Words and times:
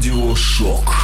Аудиошок. 0.00 0.94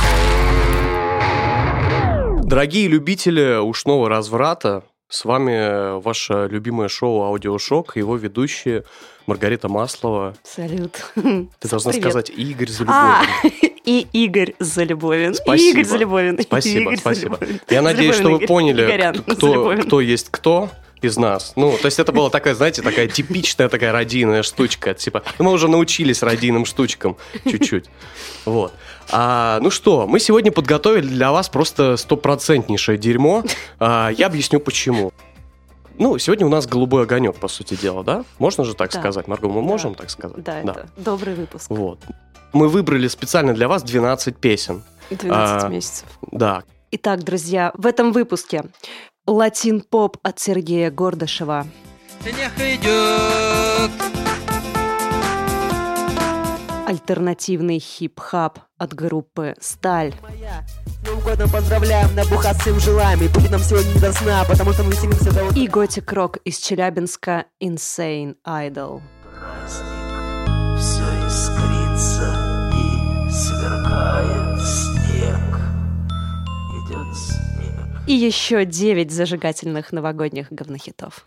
Дорогие 2.45 2.89
любители 2.89 3.59
ушного 3.61 4.09
разврата, 4.09 4.85
с 5.11 5.27
вами 5.27 6.01
ваше 6.01 6.49
любимое 6.51 6.89
шоу 6.89 7.25
«Аудиошок» 7.25 7.99
и 7.99 7.99
его 7.99 8.17
ведущие 8.17 8.85
Маргарита 9.27 9.69
Маслова. 9.69 10.35
Салют. 10.45 10.93
Ты 11.15 11.69
должна 11.69 11.91
Привет. 11.93 12.05
сказать 12.07 12.31
Игорь 12.31 12.71
А, 12.87 13.23
Залюбовин. 13.43 13.71
и 13.85 14.07
Игорь 14.15 14.55
Залюбовин. 14.61 15.33
И 15.33 15.35
Спасибо. 15.35 15.79
Игорь 15.81 15.85
Залюбовин. 15.85 16.35
и 16.37 16.43
Спасибо, 16.43 16.81
Игорь 16.93 16.97
спасибо. 16.97 17.37
Залюбовин. 17.37 17.61
Я 17.69 17.83
надеюсь, 17.83 18.15
что 18.15 18.31
вы 18.31 18.39
Залюбовин 18.39 18.45
Игорь. 18.45 18.49
поняли, 18.49 18.87
Игорян 18.87 19.15
кто, 19.19 19.47
Залюбовин. 19.49 19.83
кто 19.83 20.01
есть 20.01 20.29
кто 20.31 20.71
из 21.03 21.17
нас. 21.17 21.53
Ну, 21.57 21.77
то 21.77 21.87
есть 21.87 21.99
это 21.99 22.13
была 22.13 22.31
такая, 22.31 22.55
знаете, 22.55 22.83
такая 22.83 23.07
типичная 23.09 23.69
такая 23.69 23.93
радийная 23.93 24.43
штучка. 24.43 24.95
Типа, 24.95 25.23
ну, 25.39 25.47
мы 25.47 25.53
уже 25.53 25.69
научились 25.69 26.23
радийным 26.23 26.65
штучкам 26.65 27.17
чуть-чуть. 27.45 27.87
Вот. 28.45 28.73
А, 29.11 29.59
ну 29.61 29.71
что, 29.71 30.07
мы 30.07 30.19
сегодня 30.21 30.51
подготовили 30.53 31.07
для 31.07 31.33
вас 31.33 31.49
просто 31.49 31.97
стопроцентнейшее 31.97 32.99
дерьмо. 32.99 33.45
А, 33.79 34.11
я 34.11 34.27
объясню 34.27 34.59
почему. 34.61 35.13
Ну, 35.99 36.19
сегодня 36.19 36.47
у 36.47 36.51
нас 36.51 36.67
голубой 36.67 37.05
огонек, 37.05 37.37
по 37.37 37.49
сути 37.49 37.75
дела, 37.75 38.03
да? 38.05 38.25
Можно 38.39 38.65
же 38.65 38.75
так 38.75 38.91
Да. 38.93 39.01
сказать, 39.01 39.29
Марго, 39.29 39.49
мы 39.49 39.63
Да. 39.63 39.67
можем 39.67 39.95
так 39.95 40.11
сказать? 40.11 40.43
Да, 40.43 40.61
это 40.61 40.89
добрый 40.97 41.35
выпуск. 41.35 41.71
Вот. 41.71 41.99
Мы 42.53 42.69
выбрали 42.69 43.09
специально 43.09 43.55
для 43.55 43.67
вас 43.69 43.83
12 43.83 44.37
песен. 44.39 44.83
12 45.11 45.65
А, 45.65 45.69
месяцев. 45.69 46.07
Да, 46.33 46.63
Итак, 46.93 47.25
друзья, 47.25 47.73
в 47.77 47.85
этом 47.85 48.13
выпуске 48.13 48.65
латин-поп 49.27 50.19
от 50.23 50.39
Сергея 50.39 50.91
Гордышева. 50.91 51.67
Снег 52.23 52.53
идет, 52.59 53.91
Альтернативный 56.87 57.81
хип-хап 57.81 58.61
от 58.79 58.95
группы 58.95 59.55
«Сталь». 59.61 60.15
моя. 60.23 60.65
С 60.87 61.07
Новым 61.07 61.25
годом 61.25 61.51
поздравляем, 61.51 62.15
набухаться 62.15 62.71
им 62.71 62.79
желаем. 62.79 63.21
И 63.23 63.29
будет 63.29 63.51
нам 63.51 63.61
сегодня 63.61 63.93
не 63.93 64.01
до 64.01 64.13
сна, 64.13 64.45
потому 64.49 64.73
что 64.73 64.85
мы 64.85 64.93
веселимся 64.93 65.33
до 65.33 65.45
утра. 65.47 65.61
И 65.61 65.67
готик-рок 65.67 66.37
из 66.39 66.59
Челябинска 66.59 67.47
«Insane 67.61 68.37
Idol». 68.47 69.03
Все 70.79 71.03
искрится 71.27 72.71
и 72.73 73.31
сверкает 73.31 74.46
И 78.07 78.13
еще 78.13 78.65
9 78.65 79.11
зажигательных 79.11 79.93
новогодних 79.93 80.53
говнохитов. 80.53 81.27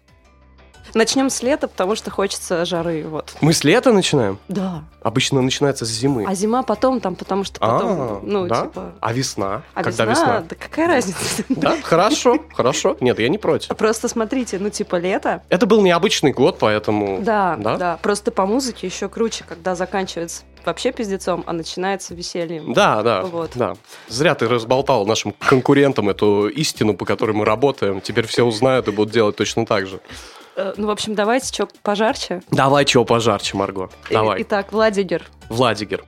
Начнем 0.94 1.30
с 1.30 1.44
лета, 1.44 1.68
потому 1.68 1.96
что 1.96 2.10
хочется 2.10 2.66
жары, 2.66 3.06
вот. 3.08 3.36
Мы 3.42 3.54
с 3.54 3.64
лета 3.64 3.94
начинаем? 3.94 4.40
Да. 4.48 4.84
Обычно 5.04 5.42
начинается 5.42 5.86
с 5.86 5.90
зимы. 5.90 6.26
А 6.28 6.34
зима 6.34 6.64
потом 6.64 7.00
там, 7.00 7.16
потому 7.16 7.44
что 7.44 7.60
А, 7.62 7.80
потом, 7.80 8.22
ну, 8.24 8.48
да? 8.48 8.64
типа... 8.64 8.94
А 9.00 9.14
весна? 9.14 9.64
А 9.74 9.84
Когда 9.84 10.06
весна? 10.06 10.24
весна? 10.24 10.46
Да 10.50 10.56
какая 10.56 10.88
разница? 10.88 11.44
Да, 11.50 11.78
хорошо, 11.84 12.40
хорошо. 12.54 12.98
Нет, 13.02 13.20
я 13.20 13.30
не 13.30 13.38
против. 13.38 13.76
Просто 13.78 14.08
смотрите, 14.08 14.58
ну, 14.60 14.70
типа, 14.70 14.96
лето. 14.96 15.44
Это 15.50 15.66
был 15.68 15.82
необычный 15.82 16.32
год, 16.32 16.58
поэтому... 16.60 17.20
Да? 17.22 17.56
да, 17.58 18.00
Просто 18.02 18.32
по 18.32 18.46
музыке 18.46 18.88
еще 18.88 19.10
круче, 19.10 19.44
когда 19.48 19.76
заканчивается 19.76 20.44
вообще 20.66 20.92
пиздецом, 20.92 21.44
а 21.48 21.54
начинается 21.54 22.14
весельем. 22.16 22.74
Да, 22.74 23.02
да, 23.04 23.22
Вот. 23.22 23.52
да. 23.56 23.76
Зря 24.08 24.36
ты 24.36 24.48
разболтал 24.48 25.06
нашим 25.06 25.34
конкурентам 25.34 26.10
эту 26.10 26.48
истину, 26.48 26.94
по 26.96 27.06
которой 27.06 27.32
мы 27.32 27.46
работаем. 27.46 28.02
Теперь 28.02 28.28
все 28.28 28.44
узнают 28.44 28.88
и 28.88 28.92
будут 28.92 29.14
делать 29.14 29.36
точно 29.36 29.66
так 29.66 29.88
же. 29.88 30.00
Э, 30.56 30.74
Ну, 30.78 30.88
в 30.88 30.90
общем, 30.90 31.16
давайте 31.16 31.54
что 31.54 31.68
пожарче. 31.84 32.42
Давай 32.52 32.86
чего 32.86 33.06
пожарче, 33.06 33.56
Марго. 33.58 33.90
И- 34.10 34.14
Давай. 34.14 34.42
Итак, 34.42 34.72
Владигер. 34.74 35.24
Владигер. 35.50 36.04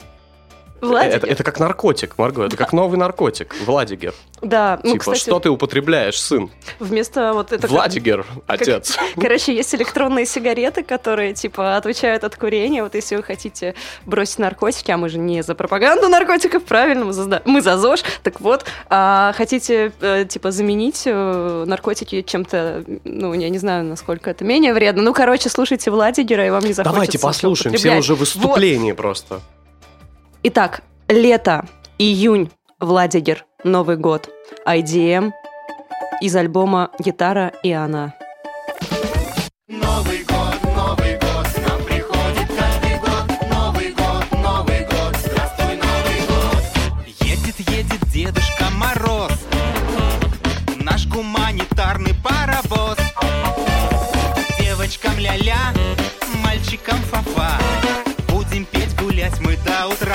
Владигер. 0.81 1.17
Это, 1.17 1.27
это 1.27 1.43
как 1.43 1.59
наркотик, 1.59 2.17
Марго. 2.17 2.43
Это 2.43 2.57
как 2.57 2.73
новый 2.73 2.97
наркотик. 2.97 3.55
Владигер. 3.65 4.13
Да, 4.41 4.79
ну, 4.83 4.93
типа, 4.93 4.99
кстати, 5.01 5.19
что 5.19 5.39
ты 5.39 5.49
употребляешь, 5.49 6.19
сын? 6.19 6.49
вместо 6.80 7.33
вот 7.33 7.52
это... 7.52 7.61
как- 7.61 7.71
Владигер, 7.71 8.25
отец. 8.47 8.97
Короче, 9.15 9.55
есть 9.55 9.73
электронные 9.75 10.25
сигареты, 10.25 10.83
которые, 10.83 11.33
типа, 11.33 11.77
отвечают 11.77 12.23
от 12.23 12.36
курения. 12.36 12.81
Вот 12.83 12.95
если 12.95 13.15
вы 13.15 13.23
хотите 13.23 13.75
бросить 14.05 14.39
наркотики, 14.39 14.89
а 14.91 14.97
мы 14.97 15.09
же 15.09 15.20
не 15.20 15.43
за 15.43 15.53
пропаганду 15.53 16.09
наркотиков, 16.09 16.64
правильно, 16.64 17.05
мы 17.05 17.14
за, 17.14 17.41
мы 17.45 17.61
за 17.61 17.77
ЗОЖ, 17.77 18.03
так 18.23 18.41
вот, 18.41 18.65
а 18.89 19.33
хотите, 19.37 19.91
э, 20.02 20.25
типа, 20.25 20.52
заменить 20.52 21.03
э, 21.05 21.64
наркотики 21.67 22.23
чем-то, 22.23 22.83
ну, 23.03 23.33
я 23.33 23.49
не 23.49 23.59
знаю, 23.59 23.83
насколько 23.83 24.30
это 24.31 24.43
менее 24.43 24.73
вредно. 24.73 25.03
Ну, 25.03 25.14
короче, 25.14 25.49
слушайте 25.49 25.91
Владигера, 25.91 26.47
и 26.47 26.49
вам 26.49 26.64
не 26.64 26.73
захочется 26.73 26.93
Давайте 26.93 27.20
послушаем, 27.20 27.75
все 27.77 27.95
уже 27.97 28.15
выступления 28.15 28.95
просто. 28.95 29.41
Итак, 30.43 30.81
лето, 31.07 31.65
июнь, 31.99 32.49
Владигер, 32.79 33.45
Новый 33.63 33.95
год, 33.95 34.27
IDM 34.65 35.33
из 36.19 36.35
альбома 36.35 36.89
«Гитара 36.97 37.53
и 37.61 37.71
она». 37.71 38.15
Новый 39.67 40.23
год, 40.23 40.63
Новый 40.75 41.13
год, 41.19 41.47
нам 41.67 41.83
приходит 41.83 42.47
каждый 42.57 42.97
год. 42.97 43.52
Новый 43.52 43.91
год, 43.91 44.25
Новый 44.31 44.79
год, 44.85 45.15
здравствуй, 45.23 45.75
Новый 45.75 46.21
год. 46.27 47.05
едет, 47.19 47.59
едет 47.69 48.09
Дедушка 48.11 48.65
Мороз, 48.71 49.45
наш 50.77 51.05
гуманитарный 51.05 52.15
паровоз. 52.15 52.97
Девочкам 54.59 55.19
ля-ля, 55.19 55.71
мальчикам 56.43 56.97
фа-фа, 57.11 57.59
будем 58.27 58.65
петь, 58.65 58.99
гулять 58.99 59.39
мы 59.39 59.55
до 59.58 59.87
утра. 59.87 60.11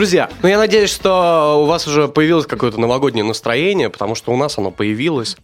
Друзья, 0.00 0.30
ну 0.40 0.48
я 0.48 0.56
надеюсь, 0.56 0.88
что 0.88 1.60
у 1.62 1.66
вас 1.66 1.86
уже 1.86 2.08
появилось 2.08 2.46
какое-то 2.46 2.80
новогоднее 2.80 3.22
настроение, 3.22 3.90
потому 3.90 4.14
что 4.14 4.32
у 4.32 4.36
нас 4.38 4.56
оно 4.56 4.70
появилось. 4.70 5.36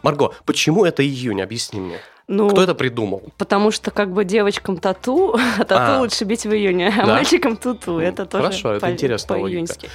Марго, 0.00 0.32
почему 0.46 0.86
это 0.86 1.04
июнь? 1.04 1.42
Объясни 1.42 1.78
мне. 1.78 1.98
Ну, 2.26 2.48
Кто 2.48 2.62
это 2.62 2.74
придумал? 2.74 3.22
Потому 3.36 3.70
что 3.70 3.90
как 3.90 4.10
бы 4.10 4.24
девочкам 4.24 4.78
тату, 4.78 5.38
а 5.58 5.64
тату 5.64 5.96
А. 5.96 6.00
лучше 6.00 6.24
бить 6.24 6.46
в 6.46 6.50
июне, 6.54 6.88
а 6.88 7.04
Да? 7.04 7.12
мальчикам 7.16 7.58
туту. 7.58 7.98
Это 7.98 8.24
тоже 8.24 8.44
Хорошо, 8.44 8.72
это 8.72 8.86
по- 8.86 8.90
интересная 8.90 9.40
по-июньски. 9.40 9.90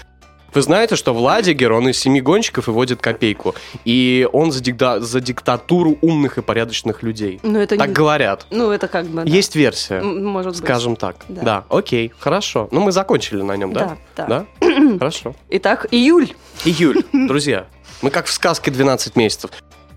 Вы 0.54 0.62
знаете, 0.62 0.96
что 0.96 1.14
Владигер, 1.14 1.72
он 1.74 1.90
из 1.90 1.98
семи 2.00 2.22
гонщиков 2.22 2.68
и 2.68 2.72
водит 2.72 3.02
копейку. 3.02 3.56
И 3.86 4.28
он 4.32 4.52
за, 4.52 4.62
дикта- 4.62 5.00
за 5.00 5.20
диктатуру 5.20 5.98
умных 6.02 6.38
и 6.38 6.42
порядочных 6.42 7.02
людей. 7.04 7.40
Ну, 7.44 7.60
это 7.60 7.76
Так 7.78 7.88
не- 7.90 7.94
говорят. 7.94 8.46
Ну, 8.52 8.72
это 8.72 8.88
как 8.88 9.06
бы... 9.08 9.24
да. 9.24 9.30
Есть 9.30 9.56
версия, 9.56 10.02
Может 10.02 10.54
быть. 10.54 10.64
скажем 10.64 10.96
так. 10.96 11.18
Да. 11.28 11.42
Да. 11.42 11.64
окей, 11.70 12.12
хорошо. 12.20 12.68
Ну, 12.72 12.82
мы 12.82 12.92
закончили 12.92 13.42
на 13.42 13.56
нем, 13.58 13.74
да? 13.74 13.98
Да, 14.16 14.26
да. 14.28 14.46
Да? 14.60 14.98
Хорошо. 15.00 15.36
Итак, 15.50 15.88
июль. 15.92 16.30
Июль, 16.66 17.04
друзья. 17.12 17.66
Мы 18.02 18.10
как 18.10 18.26
в 18.26 18.32
сказке 18.32 18.70
12 18.72 19.16
месяцев. 19.16 19.52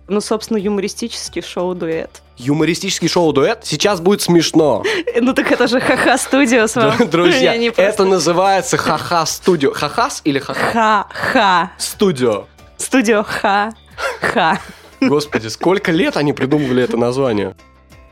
Ну, 0.08 0.20
собственно, 0.20 0.58
юмористический 0.58 1.42
шоу-дуэт. 1.42 2.22
Юмористический 2.36 3.08
шоу-дуэт. 3.08 3.64
Сейчас 3.64 4.00
будет 4.00 4.22
смешно. 4.22 4.82
Ну, 5.20 5.32
так 5.32 5.50
это 5.50 5.66
же 5.66 5.80
ха-ха 5.80 6.18
студио 6.18 6.66
с 6.66 6.76
вами. 6.76 7.04
Друзья, 7.06 7.54
это 7.76 8.04
называется 8.04 8.76
ха-ха 8.76 9.24
студио. 9.26 9.72
Хахас 9.72 10.20
или 10.24 10.38
ха-ха? 10.38 10.70
Ха-ха. 10.72 11.72
Студио. 11.78 12.44
Студио 12.76 13.24
ха-ха. 13.24 14.60
Господи, 15.00 15.48
сколько 15.48 15.90
лет 15.90 16.16
они 16.16 16.32
придумывали 16.32 16.82
это 16.84 16.96
название? 16.96 17.56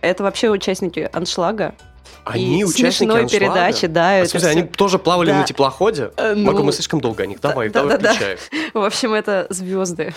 Это 0.01 0.23
вообще 0.23 0.51
участники 0.51 1.09
аншлага. 1.13 1.75
Они 2.25 2.61
И 2.61 2.65
участники 2.65 2.97
смешной 2.97 3.23
аншлага? 3.23 3.45
передачи, 3.45 3.87
да, 3.87 4.21
А, 4.21 4.27
смысле, 4.27 4.39
всё. 4.41 4.49
они 4.59 4.63
тоже 4.69 4.99
плавали 4.99 5.31
Да. 5.31 5.39
на 5.39 5.45
теплоходе? 5.45 6.11
Э, 6.17 6.35
Марго, 6.35 6.61
ну, 6.61 6.65
мы 6.67 6.73
слишком 6.73 7.01
долго 7.01 7.23
о 7.23 7.27
них. 7.27 7.41
Давай, 7.41 7.69
да, 7.69 7.81
давай, 7.83 7.99
да, 7.99 8.03
да. 8.03 8.15
включай. 8.15 8.39
В 8.75 8.83
общем, 8.85 9.13
это 9.15 9.47
звезды. 9.51 10.15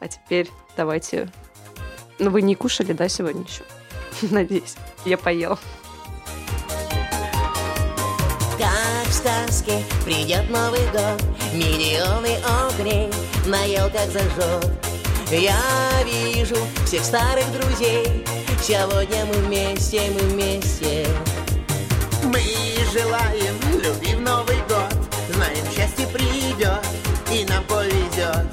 А 0.00 0.08
теперь 0.08 0.48
давайте... 0.76 1.28
Ну, 2.18 2.30
вы 2.30 2.42
не 2.42 2.54
кушали, 2.54 2.92
да, 2.92 3.08
сегодня 3.08 3.42
еще? 3.42 3.62
Надеюсь. 4.32 4.74
Я 5.04 5.16
поел. 5.18 5.58
Как 8.58 9.06
в 9.08 9.12
сказке 9.12 9.82
придет 10.04 10.48
Новый 10.50 10.80
год, 10.92 11.22
миллионы 11.52 12.36
огней 12.68 13.10
на 13.46 13.64
елках 13.64 14.06
зажжет. 14.10 14.70
Я 15.30 15.56
вижу 16.04 16.56
всех 16.86 17.04
старых 17.04 17.50
друзей. 17.52 18.24
Сегодня 18.62 19.24
мы 19.26 19.34
вместе, 19.34 20.10
мы 20.10 20.20
вместе. 20.28 21.06
Мы 22.24 22.42
желаем 22.92 23.58
любви 23.82 24.14
в 24.14 24.20
Новый 24.20 24.56
год. 24.68 24.94
Знаем, 25.32 25.64
счастье 25.74 26.06
придет 26.06 26.80
и 27.32 27.44
нам 27.46 27.64
повезет. 27.64 28.46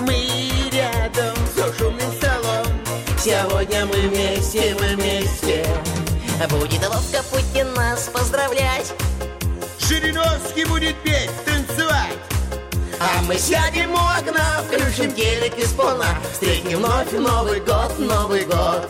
Мы 0.00 0.50
рядом 0.70 1.34
с 1.54 1.78
шумным 1.78 2.12
столом. 2.12 2.66
Сегодня 3.18 3.86
мы 3.86 4.08
вместе, 4.08 4.76
мы 4.78 4.96
вместе. 4.96 5.66
Будет 6.50 6.86
ловко 6.88 7.22
Путин 7.30 7.72
нас 7.74 8.10
поздравлять. 8.12 8.92
Жириновский 9.78 10.64
будет 10.64 10.96
петь, 11.02 11.30
танцевать 11.44 12.21
А 13.04 13.20
мы 13.26 13.36
сядем 13.36 13.92
у 13.92 13.96
окна, 13.96 14.62
включим 14.64 15.12
телек 15.12 15.58
и 15.58 15.66
сполна 15.66 16.06
Встретим 16.32 16.78
вновь 16.78 17.10
Новый 17.10 17.58
год, 17.58 17.98
Новый 17.98 18.44
год. 18.44 18.88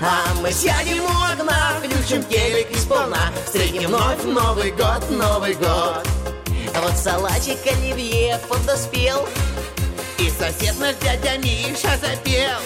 А 0.00 0.34
мы 0.40 0.50
сядем 0.50 1.04
у 1.04 1.08
окна, 1.08 1.74
включим 1.78 2.24
телек 2.24 2.70
и 2.70 2.76
сполна 2.76 3.30
Встретим 3.44 3.88
вновь 3.88 4.24
Новый 4.24 4.70
год, 4.70 5.10
Новый 5.10 5.52
год. 5.52 6.08
А 6.74 6.80
вот 6.80 6.96
салатик 6.96 7.58
оливье 7.66 8.40
подоспел 8.48 9.28
И 10.18 10.30
сосед 10.30 10.74
наш 10.80 10.96
дядя 11.02 11.36
Миша 11.36 11.90
запел. 12.00 12.58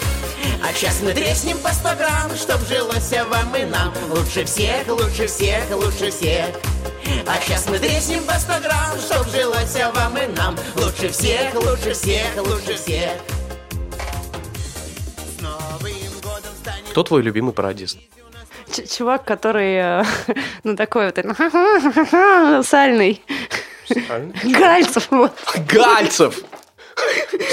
А 0.63 0.73
сейчас 0.73 1.01
мы 1.01 1.11
треснем 1.11 1.57
по 1.57 1.69
100 1.73 1.95
грамм, 1.97 2.35
чтоб 2.37 2.65
жилось 2.65 3.11
вам 3.29 3.53
и 3.57 3.65
нам. 3.65 3.93
Лучше 4.09 4.45
всех, 4.45 4.87
лучше 4.87 5.27
всех, 5.27 5.69
лучше 5.71 6.11
всех 6.11 6.55
А 7.27 7.41
сейчас 7.41 7.67
мы 7.67 7.79
треснем 7.79 8.23
по 8.23 8.33
100 8.33 8.53
грамм, 8.61 8.97
чтоб 8.99 9.27
жилось 9.29 9.75
вам 9.95 10.17
и 10.17 10.27
нам 10.27 10.55
Лучше 10.75 11.09
всех, 11.09 11.53
лучше 11.55 11.93
всех, 11.93 12.25
лучше 12.37 12.75
всех 12.75 13.11
Кто 16.91 17.03
твой 17.03 17.21
любимый 17.21 17.53
пародист? 17.53 17.99
Ч- 18.71 18.87
чувак, 18.87 19.23
который, 19.23 19.75
э, 19.75 20.03
ну, 20.63 20.75
такой 20.75 21.11
вот, 21.11 22.65
сальный. 22.65 23.21
Гальцев, 24.43 25.07
вот. 25.11 25.31
Гальцев! 25.71 26.43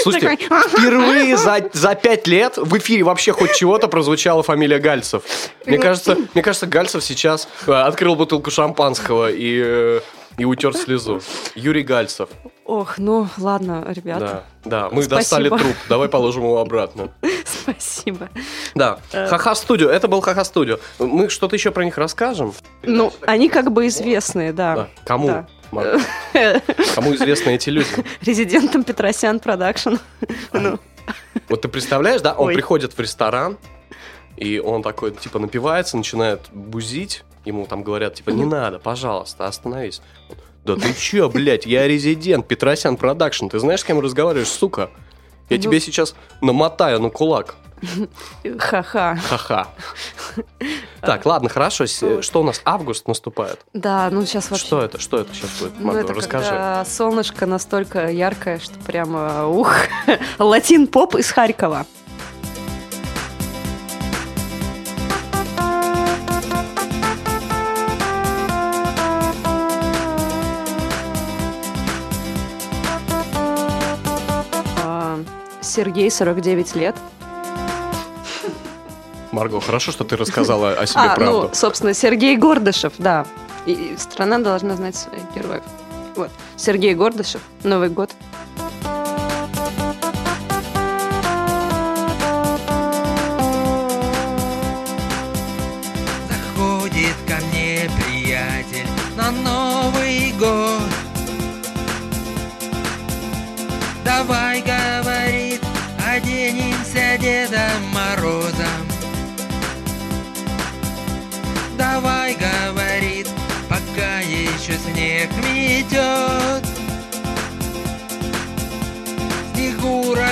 Слушайте, 0.01 0.37
впервые 0.37 1.37
за, 1.37 1.69
за 1.73 1.95
пять 1.95 2.27
лет 2.27 2.57
в 2.57 2.77
эфире 2.77 3.03
вообще 3.03 3.31
хоть 3.31 3.53
чего-то 3.53 3.87
прозвучала 3.87 4.43
фамилия 4.43 4.79
Гальцев. 4.79 5.23
Мне 5.65 5.77
кажется, 5.77 6.17
мне 6.33 6.43
кажется, 6.43 6.67
Гальцев 6.67 7.03
сейчас 7.03 7.47
э, 7.67 7.71
открыл 7.71 8.15
бутылку 8.15 8.51
шампанского 8.51 9.31
и, 9.31 9.61
э, 9.63 9.99
и 10.37 10.45
утер 10.45 10.75
слезу. 10.75 11.21
Юрий 11.55 11.83
Гальцев. 11.83 12.29
Ох, 12.65 12.97
ну, 12.97 13.27
ладно, 13.37 13.85
ребята, 13.87 14.43
Да, 14.63 14.81
да, 14.81 14.89
мы 14.91 15.03
Спасибо. 15.03 15.15
достали 15.17 15.49
труп. 15.49 15.75
Давай 15.87 16.09
положим 16.09 16.43
его 16.43 16.59
обратно. 16.59 17.09
спасибо. 17.45 18.29
Да, 18.73 18.99
Ха-Ха 19.11 19.53
Студио. 19.53 19.89
Это 19.89 20.07
был 20.07 20.21
Ха-Ха 20.21 20.43
Студио. 20.43 20.79
Мы 20.97 21.29
что-то 21.29 21.55
еще 21.55 21.69
про 21.71 21.85
них 21.85 21.97
расскажем? 21.97 22.53
Ну, 22.81 23.13
они 23.27 23.49
как 23.49 23.71
бы 23.71 23.85
известные, 23.87 24.51
Да. 24.51 24.75
да. 24.75 24.87
Кому? 25.05 25.27
Да. 25.27 25.47
Марк? 25.75 26.01
Кому 26.95 27.13
известны 27.15 27.51
эти 27.51 27.69
люди? 27.69 27.87
Резидентом 28.21 28.83
Петросян 28.83 29.39
Production. 29.39 29.95
Ну, 30.53 30.79
Вот 31.49 31.61
ты 31.61 31.67
представляешь, 31.67 32.21
да, 32.21 32.33
он 32.33 32.47
Ой. 32.47 32.53
приходит 32.53 32.93
в 32.93 32.99
ресторан, 32.99 33.57
и 34.37 34.59
он 34.59 34.81
такой, 34.83 35.11
типа, 35.11 35.39
напивается, 35.39 35.97
начинает 35.97 36.41
бузить, 36.51 37.23
ему 37.45 37.65
там 37.67 37.83
говорят, 37.83 38.15
типа, 38.15 38.31
не 38.31 38.45
надо, 38.45 38.79
пожалуйста, 38.79 39.47
остановись. 39.47 40.01
Да 40.63 40.75
ты 40.75 40.93
чё, 40.93 41.29
блядь, 41.29 41.65
я 41.67 41.87
резидент, 41.87 42.47
Петросян 42.47 42.97
Продакшн, 42.97 43.47
ты 43.47 43.59
знаешь, 43.59 43.81
с 43.81 43.83
кем 43.83 43.99
разговариваешь, 43.99 44.47
сука? 44.47 44.89
Я 45.49 45.57
Ну. 45.57 45.63
тебе 45.63 45.79
сейчас 45.79 46.15
намотаю 46.41 46.99
на 46.99 47.09
кулак. 47.09 47.55
ха-ха. 48.57 49.15
Ха-ха. 49.29 49.67
Так, 51.01 51.23
ладно, 51.25 51.49
хорошо. 51.49 51.85
с- 51.85 52.21
Что 52.23 52.41
у 52.41 52.43
нас? 52.43 52.61
Август 52.65 53.07
наступает. 53.07 53.59
Да, 53.73 54.09
ну 54.11 54.25
сейчас 54.25 54.49
вообще... 54.49 54.65
Что 54.65 54.81
это? 54.81 54.99
Что 54.99 55.17
это 55.19 55.33
сейчас 55.35 55.51
будет? 55.59 55.73
Ну, 55.79 55.85
Марго, 55.87 56.01
это 56.01 56.13
расскажи. 56.13 56.45
когда 56.49 56.83
солнышко 56.85 57.45
настолько 57.45 58.09
яркое, 58.09 58.57
что 58.59 58.79
прямо, 58.79 59.45
ух, 59.47 59.71
латин-поп 60.39 61.15
из 61.15 61.29
Харькова. 61.31 61.85
Сергей, 75.75 76.09
49 76.09 76.75
лет. 76.75 76.95
Марго, 79.33 79.59
хорошо, 79.59 79.91
что 79.91 80.05
ты 80.05 80.15
рассказала 80.15 80.71
о 80.71 80.85
себе 80.85 81.01
А, 81.01 81.15
правду. 81.15 81.41
ну, 81.43 81.49
собственно, 81.53 81.93
Сергей 81.93 82.37
Гордышев, 82.37 82.93
да. 82.97 83.25
И, 83.65 83.73
и 83.73 83.97
страна 83.97 84.39
должна 84.39 84.75
знать 84.77 84.95
своих 84.95 85.23
героев. 85.35 85.63
Вот. 86.15 86.29
Сергей 86.55 86.93
Гордышев, 86.93 87.41
Новый 87.63 87.89
год. 87.89 88.11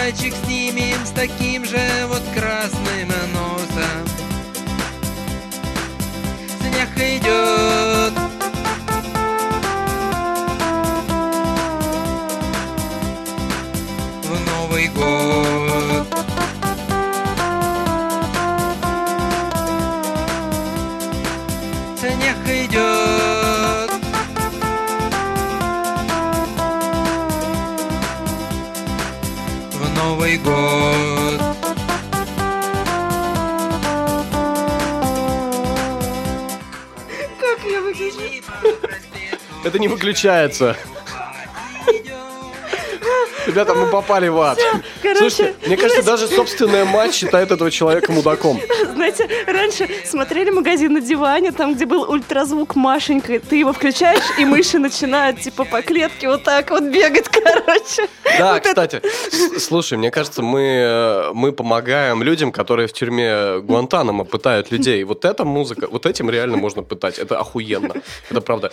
Снегурочек 0.03 0.33
снимем 0.43 1.05
с 1.05 1.11
таким 1.11 1.63
же 1.63 1.79
вот 2.07 2.21
красным 2.35 3.07
носом 3.31 4.05
снег 6.59 6.89
идет. 6.97 7.62
Это 39.73 39.79
не 39.79 39.87
выключается. 39.87 40.77
Ребята, 43.47 43.73
мы 43.73 43.87
попали 43.87 44.27
в 44.27 44.39
ад. 44.39 44.59
короче, 45.01 45.19
Слушайте, 45.31 45.55
мне 45.65 45.77
кажется, 45.77 46.03
даже 46.03 46.27
собственная 46.27 46.85
мать 46.85 47.15
считает 47.15 47.49
этого 47.49 47.71
человека 47.71 48.11
мудаком. 48.11 48.61
Знаете, 49.15 49.45
раньше 49.51 49.89
смотрели 50.05 50.49
магазин 50.49 50.93
на 50.93 51.01
диване, 51.01 51.51
там, 51.51 51.75
где 51.75 51.85
был 51.85 52.09
ультразвук 52.09 52.75
Машенька, 52.75 53.39
ты 53.39 53.57
его 53.57 53.73
включаешь, 53.73 54.23
и 54.39 54.45
мыши 54.45 54.79
начинают, 54.79 55.39
типа, 55.41 55.65
по 55.65 55.81
клетке 55.81 56.27
вот 56.27 56.43
так 56.43 56.69
вот 56.71 56.83
бегать, 56.83 57.27
короче. 57.31 58.07
Да, 58.39 58.53
Вот 58.53 58.65
это- 58.65 58.69
кстати, 58.69 59.01
с- 59.31 59.63
слушай, 59.65 59.97
мне 59.97 60.11
кажется, 60.11 60.41
мы, 60.41 60.61
э, 60.61 61.31
мы 61.33 61.51
помогаем 61.51 62.23
людям, 62.23 62.51
которые 62.51 62.87
в 62.87 62.93
тюрьме 62.93 63.59
Гуантанамо 63.59 64.23
пытают 64.23 64.71
людей. 64.71 65.03
Вот 65.03 65.25
эта 65.25 65.45
музыка, 65.45 65.87
вот 65.89 66.05
этим 66.05 66.29
реально 66.29 66.57
можно 66.57 66.81
пытать. 66.83 67.19
Это 67.19 67.39
охуенно. 67.39 67.93
Это 68.29 68.41
правда. 68.41 68.71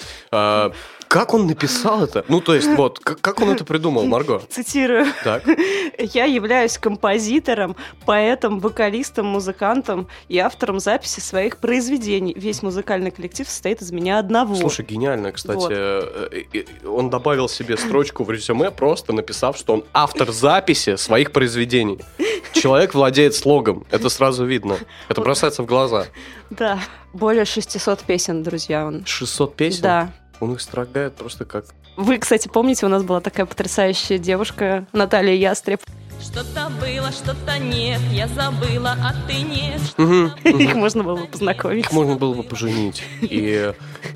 Как 1.11 1.35
он 1.35 1.49
написал 1.49 2.05
это? 2.05 2.25
Ну, 2.29 2.41
то 2.41 2.55
есть, 2.55 2.69
вот, 2.69 3.01
как, 3.01 3.21
как 3.21 3.41
он 3.41 3.51
это 3.51 3.65
придумал, 3.65 4.05
Марго? 4.05 4.43
Цитирую. 4.49 5.07
Так. 5.25 5.43
Я 5.99 6.27
являюсь 6.27 6.79
композитором, 6.79 7.75
поэтом, 8.07 8.61
вокалистом, 8.61 9.27
музыкантом 9.27 10.07
и 10.29 10.39
автором 10.39 10.79
записи 10.79 11.19
своих 11.19 11.57
произведений. 11.57 12.33
Весь 12.37 12.63
музыкальный 12.63 13.11
коллектив 13.11 13.49
состоит 13.49 13.83
из 13.83 13.91
меня 13.91 14.21
одного. 14.21 14.55
Слушай, 14.55 14.87
гениально, 14.87 15.33
кстати. 15.33 15.57
Вот. 15.59 15.73
Э, 15.73 16.87
Он 16.87 17.11
добавил 17.11 17.49
себе 17.49 17.77
строчку 17.77 18.23
в 18.23 18.31
резюме, 18.31 18.71
просто 18.71 19.13
написав, 19.13 19.57
что 19.57 19.75
он 19.75 19.85
автор 19.93 20.31
записи 20.31 20.95
своих 20.95 21.33
произведений. 21.33 21.99
Человек 22.53 22.95
владеет 22.95 23.35
слогом. 23.35 23.85
Это 23.91 24.11
сразу 24.11 24.45
видно. 24.45 24.77
Это 25.09 25.21
бросается 25.21 25.65
в 25.65 25.67
глаза. 25.67 26.07
Да, 26.51 26.79
более 27.13 27.47
600 27.47 27.99
песен, 28.05 28.45
друзья. 28.45 28.87
Он. 28.87 29.05
600 29.05 29.57
песен? 29.57 29.83
Да. 29.83 30.13
Он 30.41 30.53
их 30.55 30.61
строгает 30.61 31.15
просто 31.15 31.45
как... 31.45 31.67
Вы, 31.97 32.19
кстати, 32.19 32.49
помните, 32.49 32.87
у 32.87 32.89
нас 32.89 33.03
была 33.03 33.21
такая 33.21 33.47
потрясающая 33.47 34.19
девушка 34.19 34.87
Наталья 34.93 35.35
Ястреб. 35.35 35.81
Что-то 36.21 36.71
было, 36.81 37.11
что-то 37.13 37.59
нет, 37.59 38.01
я 38.13 38.29
забыла, 38.29 38.95
а 39.03 39.15
ты 39.27 39.41
нет. 39.41 39.81
Мгм. 39.97 40.33
Их 40.45 40.75
можно 40.75 41.03
было 41.03 41.17
бы 41.17 41.27
познакомить. 41.27 41.87
Их 41.87 41.93
можно 41.93 42.17
было 42.17 42.35
бы 42.35 42.43
поженить 42.43 43.03
и 43.23 43.73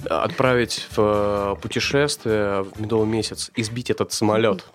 отправить 0.08 0.86
в 0.94 0.98
э, 0.98 1.56
путешествие 1.62 2.62
в 2.62 2.78
медовый 2.78 3.08
месяц 3.08 3.50
и 3.54 3.62
сбить 3.62 3.90
этот 3.90 4.12
самолет. 4.12 4.66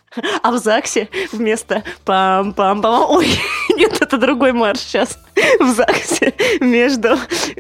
А 0.42 0.52
в 0.52 0.58
ЗАГСе 0.58 1.08
вместо 1.32 1.84
пам-пам-пам... 2.04 3.06
Ой, 3.10 3.28
нет, 3.76 3.89
это 4.10 4.18
другой 4.18 4.54
марш 4.54 4.80
сейчас. 4.80 5.20
В 5.60 5.68
ЗАГСе 5.76 6.34
между 6.60 7.16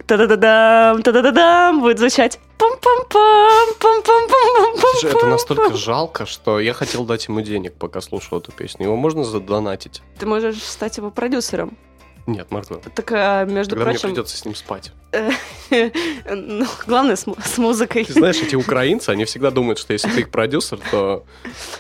та-да-да-дам, 0.08 1.03
та-да-да-дам 1.03 1.79
будет 1.79 2.00
звучать 2.00 2.39
пам-пам-пам, 2.58 3.77
пам-пам-пам-пам-пам. 3.79 5.10
Это 5.10 5.25
настолько 5.27 5.74
жалко, 5.75 6.25
что 6.25 6.60
я 6.60 6.74
хотел 6.74 7.06
дать 7.06 7.27
ему 7.27 7.41
денег, 7.41 7.75
пока 7.75 8.01
слушал 8.01 8.39
эту 8.39 8.51
песню. 8.51 8.88
Его 8.88 8.96
можно 8.96 9.24
задонатить? 9.24 10.01
Ты 10.18 10.25
можешь 10.25 10.62
стать 10.63 10.98
его 10.98 11.12
продюсером. 11.12 11.77
Нет, 12.25 12.51
Мартин. 12.51 12.82
Так, 12.94 13.12
а, 13.12 13.46
между 13.46 13.72
Тогда 13.72 13.86
мне 13.86 13.94
прочим, 13.94 14.10
придется 14.10 14.38
с 14.38 14.46
ним 14.46 14.56
спать. 14.56 14.91
ну, 15.72 16.65
главное 16.86 17.15
с, 17.15 17.25
с 17.25 17.58
музыкой. 17.58 18.06
Ты 18.06 18.13
знаешь, 18.13 18.41
эти 18.41 18.56
украинцы, 18.56 19.10
они 19.10 19.25
всегда 19.25 19.51
думают, 19.51 19.79
что 19.79 19.94
если 19.94 20.10
ты 20.10 20.22
их 20.22 20.29
продюсер, 20.29 20.79
то... 20.91 21.24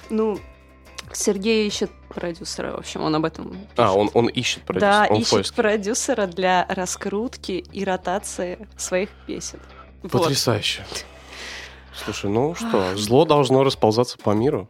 Ну, 0.09 0.39
Сергей 1.11 1.67
ищет 1.67 1.91
продюсера, 2.09 2.71
в 2.73 2.79
общем, 2.79 3.01
он 3.01 3.15
об 3.15 3.25
этом 3.25 3.57
А, 3.77 3.83
пишет. 3.83 3.95
он, 3.97 4.09
он 4.13 4.27
ищет 4.27 4.63
продюсера. 4.63 4.91
Да, 4.91 5.07
он 5.09 5.21
ищет 5.21 5.31
поиске. 5.31 5.55
продюсера 5.55 6.25
для 6.27 6.65
раскрутки 6.69 7.63
и 7.71 7.83
ротации 7.83 8.67
своих 8.77 9.09
песен. 9.27 9.59
Вот. 10.03 10.11
Потрясающе. 10.11 10.85
Слушай, 11.93 12.29
ну 12.29 12.55
что, 12.55 12.95
зло 12.95 13.25
должно 13.25 13.63
расползаться 13.63 14.17
по 14.17 14.31
миру. 14.31 14.67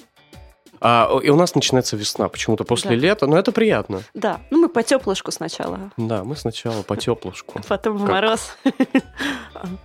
А, 0.82 1.10
и 1.22 1.30
у 1.30 1.36
нас 1.36 1.56
начинается 1.56 1.96
весна, 1.98 2.30
почему-то 2.30 2.64
после 2.64 2.92
Да. 2.92 2.96
лета, 2.96 3.28
но 3.28 3.38
это 3.38 3.52
приятно. 3.52 4.02
Да, 4.14 4.40
ну 4.50 4.60
мы 4.60 4.70
по 4.70 4.82
теплышку 4.84 5.32
сначала, 5.32 5.92
Да, 5.98 6.24
мы 6.24 6.36
сначала 6.36 6.82
по 6.84 6.96
теплушку. 6.96 7.62
потом 7.68 7.98
в 7.98 8.08
мороз. 8.10 8.56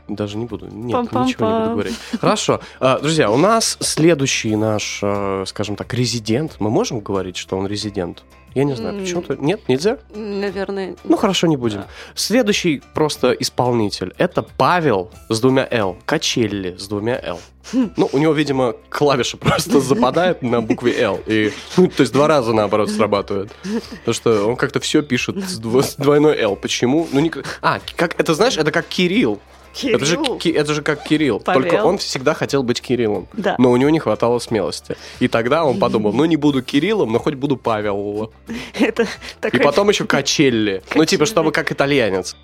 Даже 0.09 0.37
не 0.37 0.45
буду, 0.47 0.67
нет, 0.67 0.95
Пам-пам-пам. 0.97 1.25
ничего 1.27 1.47
не 1.47 1.59
буду 1.61 1.71
говорить. 1.73 1.95
Хорошо, 2.21 2.61
А, 2.81 2.99
друзья, 2.99 3.31
у 3.31 3.37
нас 3.37 3.77
следующий 3.81 4.55
наш, 4.57 5.01
э, 5.03 5.45
скажем 5.47 5.77
так, 5.77 5.93
резидент. 5.95 6.57
Мы 6.61 6.71
можем 6.71 7.01
говорить, 7.01 7.37
что 7.37 7.57
он 7.59 7.67
резидент? 7.67 8.23
Я 8.55 8.65
не 8.65 8.75
знаю, 8.77 9.01
почему-то... 9.01 9.35
Нет, 9.37 9.69
нельзя? 9.69 9.99
Наверное. 10.15 10.95
Ну, 11.05 11.17
хорошо, 11.17 11.47
не 11.49 11.57
будем. 11.57 11.79
Да. 11.81 11.87
Следующий 12.15 12.83
просто 12.95 13.33
исполнитель. 13.33 14.15
Это 14.17 14.43
Павел 14.43 15.11
с 15.29 15.41
двумя 15.41 15.67
«Л». 15.71 15.97
Качелли 16.07 16.77
с 16.79 16.87
двумя 16.87 17.19
«Л». 17.23 17.41
Ну, 17.73 18.09
у 18.13 18.19
него, 18.19 18.33
видимо, 18.33 18.75
клавиша 18.91 19.37
просто 19.39 19.81
западает 19.81 20.43
на 20.43 20.61
букве 20.61 20.97
«Л». 21.01 21.19
И, 21.27 21.53
ну, 21.77 21.89
то 21.89 22.03
есть 22.03 22.13
два 22.13 22.29
раза, 22.29 22.53
наоборот, 22.53 22.91
срабатывает. 22.91 23.51
Потому 23.91 24.15
что 24.15 24.47
он 24.47 24.57
как-то 24.57 24.79
все 24.81 25.03
пишет 25.03 25.37
с, 25.39 25.61
дво- 25.61 25.83
с 25.83 25.97
двойной 25.97 26.39
«Л». 26.41 26.55
Почему? 26.57 27.09
Ну, 27.13 27.21
ник- 27.21 27.45
А, 27.61 27.81
как, 27.97 28.21
это, 28.21 28.35
знаешь, 28.35 28.57
это 28.57 28.71
как 28.71 28.87
Кирилл. 28.87 29.41
Это 29.83 30.05
же, 30.05 30.17
Кирилл. 30.39 30.61
Это 30.61 30.75
же 30.75 30.83
как 30.83 31.03
Кирилл. 31.03 31.41
Только 31.41 31.71
Павел. 31.71 31.87
он 31.87 31.99
всегда 31.99 32.35
хотел 32.35 32.63
быть 32.63 32.81
Кириллом. 32.81 33.27
Да. 33.33 33.57
Но 33.59 33.71
у 33.71 33.77
него 33.77 33.91
не 33.91 33.99
хватало 33.99 34.39
смелости. 34.39 34.97
И 35.21 35.29
тогда 35.29 35.65
он 35.65 35.79
подумал, 35.79 36.13
ну, 36.13 36.25
не 36.25 36.37
буду 36.37 36.63
Кириллом, 36.63 37.13
но 37.13 37.19
хоть 37.19 37.35
буду 37.35 37.57
Павел. 37.57 38.33
Это 38.79 39.03
И 39.03 39.07
такой... 39.41 39.61
потом 39.61 39.89
еще 39.89 40.05
Качелли. 40.07 40.83
Ну, 40.95 41.05
типа, 41.05 41.27
чтобы 41.27 41.53
как 41.53 41.73
итальянец. 41.73 42.37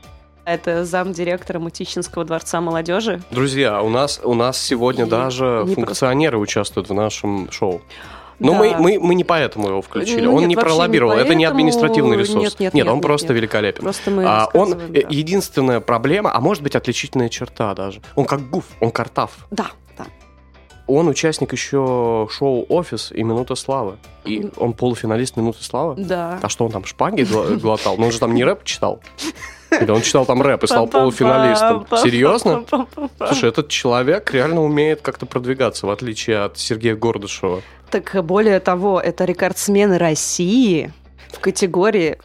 Это 0.45 0.85
замдиректора 0.85 1.59
Мутищинского 1.59 2.25
дворца 2.25 2.61
молодежи. 2.61 3.23
Друзья, 3.31 3.83
у 3.83 3.89
нас, 3.89 4.21
у 4.23 4.35
нас 4.35 4.61
сегодня 4.61 5.05
И 5.05 5.09
даже 5.09 5.65
не 5.67 5.75
функционеры 5.75 6.39
участвуют 6.39 6.89
в 6.89 6.95
нашем 6.95 7.51
шоу. 7.53 7.83
Но 8.41 8.53
Да. 8.53 8.59
мы, 8.59 8.77
мы, 8.79 8.99
мы 8.99 9.15
не 9.15 9.23
поэтому 9.25 9.69
его 9.69 9.83
включили. 9.83 10.23
Ну, 10.23 10.35
он 10.35 10.41
нет, 10.41 10.49
не 10.49 10.57
вообще 10.57 10.69
не 10.71 10.75
пролоббировал. 10.75 11.13
Это 11.13 11.35
не 11.35 11.45
поэтому. 11.45 11.51
административный 11.51 12.17
ресурс. 12.17 12.43
Нет, 12.43 12.61
нет, 12.61 12.75
нет, 12.75 12.89
он 12.89 12.95
нет, 12.95 13.03
просто 13.03 13.29
нет. 13.29 13.37
великолепен. 13.37 13.83
Просто 13.83 14.11
мы 14.11 14.25
А, 14.27 14.49
он 14.55 14.73
э, 14.73 14.77
да. 14.89 15.01
единственная 15.11 15.81
проблема, 15.81 16.35
а 16.35 16.41
может 16.41 16.63
быть 16.63 16.75
отличительная 16.75 17.29
черта 17.29 17.75
даже. 17.75 18.01
Он 18.17 18.25
как 18.25 18.49
гуф, 18.51 18.65
он 18.81 18.91
картав. 18.91 19.47
Да, 19.51 19.69
да. 19.99 20.07
Он 20.87 21.07
участник 21.09 21.53
еще 21.53 22.27
шоу 22.31 22.67
Офис 22.69 23.13
и 23.13 23.23
Минута 23.23 23.55
славы. 23.55 23.99
И 24.25 24.49
он 24.57 24.73
полуфиналист 24.73 25.37
Минуты 25.37 25.63
славы. 25.63 25.95
Да. 26.03 26.39
А 26.43 26.49
что 26.49 26.65
он 26.65 26.73
там 26.73 26.85
шпаги 26.85 27.23
глотал? 27.23 27.97
Ну 27.99 28.07
он 28.07 28.13
же 28.13 28.19
там 28.19 28.35
не 28.35 28.43
рэп 28.43 28.65
читал. 28.65 29.01
Или 29.71 29.91
он 29.91 30.03
читал 30.03 30.27
там 30.27 30.43
рэп 30.43 30.65
и 30.65 30.67
стал 30.67 30.87
полуфиналистом. 30.87 31.87
Серьезно? 32.03 32.65
Слушай, 33.19 33.51
этот 33.51 33.69
человек 33.69 34.33
реально 34.33 34.63
умеет 34.63 35.01
как-то 35.03 35.27
продвигаться, 35.27 35.87
в 35.87 35.91
отличие 35.91 36.39
от 36.39 36.59
Сергея 36.59 36.97
Гордышева. 36.97 37.63
Так 37.91 38.25
более 38.25 38.61
того, 38.61 39.01
это 39.01 39.25
рекордсмен 39.25 39.93
России 39.95 40.93
в 41.33 41.41
категории 41.41 42.19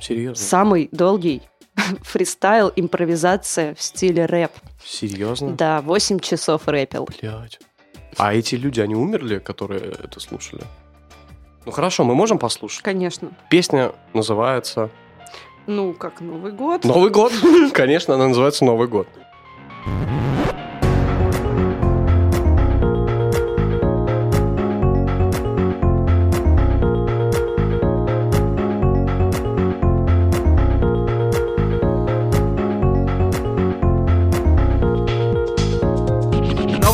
Серьезно? 0.00 0.36
самый 0.44 0.88
долгий 0.92 1.42
фристайл 2.02 2.72
импровизация 2.74 3.74
в 3.74 3.82
стиле 3.82 4.26
рэп. 4.26 4.52
Серьезно? 4.84 5.52
Да, 5.52 5.80
8 5.80 6.20
часов 6.20 6.68
рэпил. 6.68 7.08
Блядь. 7.20 7.58
А 8.16 8.34
эти 8.34 8.54
люди, 8.54 8.80
они 8.80 8.94
умерли, 8.94 9.38
которые 9.38 9.82
это 9.82 10.20
слушали? 10.20 10.62
Ну 11.66 11.72
хорошо, 11.72 12.04
мы 12.04 12.14
можем 12.14 12.38
послушать. 12.38 12.82
Конечно. 12.82 13.30
Песня 13.50 13.92
называется 14.12 14.90
Ну, 15.66 15.94
как 15.94 16.20
Новый 16.20 16.52
год. 16.52 16.84
Новый 16.84 17.10
год. 17.10 17.32
Конечно, 17.72 18.14
она 18.14 18.28
называется 18.28 18.64
Новый 18.64 18.88
год. 18.88 19.08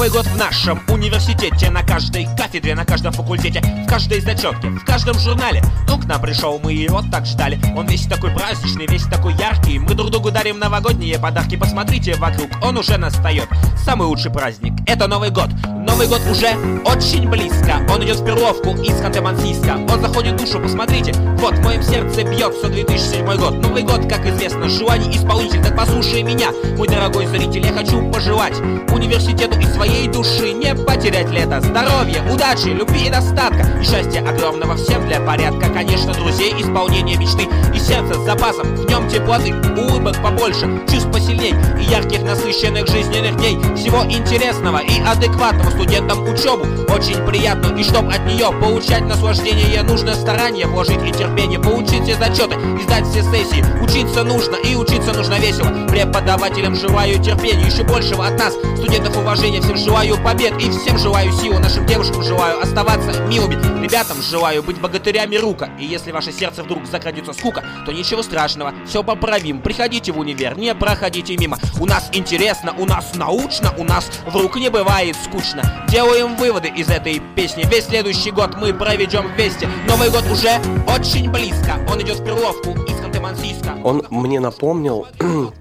Новый 0.00 0.12
год 0.12 0.25
в 0.28 0.37
нашем 0.38 0.80
университете. 0.88 1.69
На 1.69 1.83
каждой 1.83 2.26
кафедре, 2.35 2.75
на 2.75 2.87
каждом 2.87 3.12
факультете 3.12 3.61
В 3.61 3.87
каждой 3.87 4.23
зачетке, 4.23 4.69
в 4.71 4.83
каждом 4.83 5.19
журнале. 5.19 5.62
Ну, 5.87 5.99
к 5.99 6.07
нам 6.07 6.23
пришел, 6.23 6.59
мы 6.59 6.73
его 6.73 7.02
так 7.12 7.26
ждали. 7.26 7.61
Он 7.76 7.87
весь 7.87 8.07
такой 8.07 8.30
праздничный, 8.30 8.87
весь 8.87 9.04
такой 9.04 9.35
яркий. 9.35 9.78
Мы 9.78 9.95
друг 9.95 10.11
другу 10.11 10.30
дарим 10.30 10.59
новогодние 10.59 11.19
подарки. 11.19 11.57
Посмотрите 11.57 12.14
вокруг, 12.14 12.49
он 12.62 12.78
уже 12.78 12.97
настает 12.97 13.50
Самый 13.85 14.07
лучший 14.07 14.30
праздник, 14.30 14.73
это 14.87 15.06
Новый 15.06 15.30
год. 15.30 15.49
Новый 15.66 16.06
год 16.06 16.20
уже 16.30 16.49
очень 16.84 17.28
близко. 17.28 17.80
Он 17.92 18.04
идет 18.04 18.16
в 18.16 18.25
Перловку 18.25 18.70
из 18.76 19.00
Ханты-Мансийска. 19.00 19.90
Он 19.92 20.00
заходит 20.00 20.34
в 20.34 20.37
душу, 20.37 20.60
посмотрите 20.60 21.12
Вот 21.38 21.54
в 21.54 21.64
моем 21.64 21.82
сердце 21.82 22.22
бьется 22.22 22.68
2007 22.68 23.37
год. 23.37 23.54
Новый 23.62 23.82
год, 23.82 24.08
как 24.08 24.26
известно, 24.26 24.68
желаний 24.68 25.16
исполнитель. 25.16 25.62
Так 25.62 25.76
послушай 25.76 26.22
меня, 26.22 26.50
мой 26.76 26.88
дорогой 26.88 27.26
зритель. 27.26 27.66
Я 27.66 27.72
хочу 27.72 28.10
пожелать 28.10 28.56
университету 28.92 29.58
и 29.58 29.64
своей 29.64 30.08
души 30.08 30.52
Не 30.52 30.75
потерять 30.75 31.30
лето, 31.30 31.60
здоровья, 31.60 32.22
удачи, 32.30 32.68
любви 32.68 33.06
и 33.06 33.10
достатка 33.10 33.66
И 33.80 33.84
счастья 33.84 34.20
огромного 34.20 34.76
всем 34.76 35.06
для 35.06 35.20
порядка. 35.20 35.70
Конечно, 35.70 36.12
друзей, 36.14 36.52
исполнение 36.58 37.16
мечты 37.16 37.49
И 37.75 37.78
сердце 37.78 38.14
с 38.14 38.25
запасом, 38.25 38.75
в 38.76 38.87
нем 38.87 39.08
теплоты 39.08 39.54
Улыбок 39.54 40.22
побольше, 40.22 40.82
чувств 40.90 41.10
посильней 41.10 41.54
И 41.80 41.84
ярких 41.90 42.22
насыщенных 42.22 42.87
жизненных 42.87 43.37
дней. 43.37 43.58
Всего 43.75 44.02
интересного 44.04 44.79
и 44.80 45.00
адекватного 45.00 45.70
Студентам 45.70 46.22
учебу. 46.25 46.64
Очень 46.92 47.25
приятно 47.26 47.76
И 47.76 47.82
чтоб 47.82 48.08
от 48.08 48.26
нее 48.26 48.50
получать 48.60 49.02
наслаждение 49.02 49.82
Нужно 49.82 50.14
старание 50.14 50.66
вложить 50.66 51.02
и 51.02 51.12
терпение 51.12 51.58
Получить 51.58 52.04
все 52.04 52.16
зачеты 52.16 52.56
и 52.78 52.82
сдать 52.82 53.06
все 53.06 53.22
сессии. 53.22 53.64
Учиться 53.82 54.25
нужно 54.25 54.56
и 54.56 54.75
учиться 54.75 55.12
нужно 55.12 55.38
весело. 55.38 55.87
Преподавателям 55.88 56.75
желаю 56.75 57.22
терпения 57.22 57.66
Еще 57.66 57.84
большего 57.84 58.26
от 58.26 58.38
нас, 58.38 58.54
студентов 58.76 59.16
уважения 59.16 59.60
Всем 59.60 59.76
желаю 59.76 60.16
побед 60.22 60.60
и 60.60 60.70
всем 60.70 60.99
желаю 60.99 61.32
силы 61.32 61.58
Нашим 61.58 61.87
девушкам 61.87 62.22
желаю 62.22 62.60
оставаться 62.60 63.20
милыми. 63.25 63.54
Ребятам 63.82 64.20
желаю 64.22 64.62
быть 64.62 64.80
богатырями 64.80 65.37
рука. 65.37 65.70
И 65.78 65.84
если 65.84 66.12
ваше 66.12 66.32
сердце 66.32 66.62
вдруг 66.62 66.87
закрадется 66.87 67.32
скука 67.32 67.64
То 67.87 67.92
ничего 67.92 68.22
страшного, 68.22 68.75
все 68.87 69.02
поправим. 69.02 69.60
Приходите 69.60 70.12
в 70.12 70.18
универ, 70.18 70.56
не 70.58 70.75
проходите 70.75 71.37
мимо. 71.37 71.58
У 71.78 71.87
нас 71.87 72.08
интересно, 72.12 72.75
у 72.78 72.87
нас 72.87 73.14
научно 73.14 73.72
У 73.76 73.84
нас 73.84 74.10
вдруг 74.26 74.56
не 74.60 74.68
бывает 74.68 75.16
скучно 75.16 75.86
Делаем 75.88 76.36
выводы 76.36 76.68
из 76.68 76.90
этой 76.90 77.20
песни 77.34 77.64
Весь 77.70 77.86
следующий 77.86 78.30
год 78.30 78.56
мы 78.60 78.74
проведем 78.74 79.26
вместе 79.34 79.68
Новый 79.88 80.10
год 80.10 80.24
уже 80.30 80.60
очень 80.86 81.30
близко 81.30 81.80
Он 81.90 82.00
идет 82.02 82.20
в 82.20 82.24
Перловку 82.24 82.72
из 82.72 83.00
Ханты-Мансийска 83.00 83.80
Он 83.82 84.04
мне 84.10 84.38
напомнил... 84.38 85.06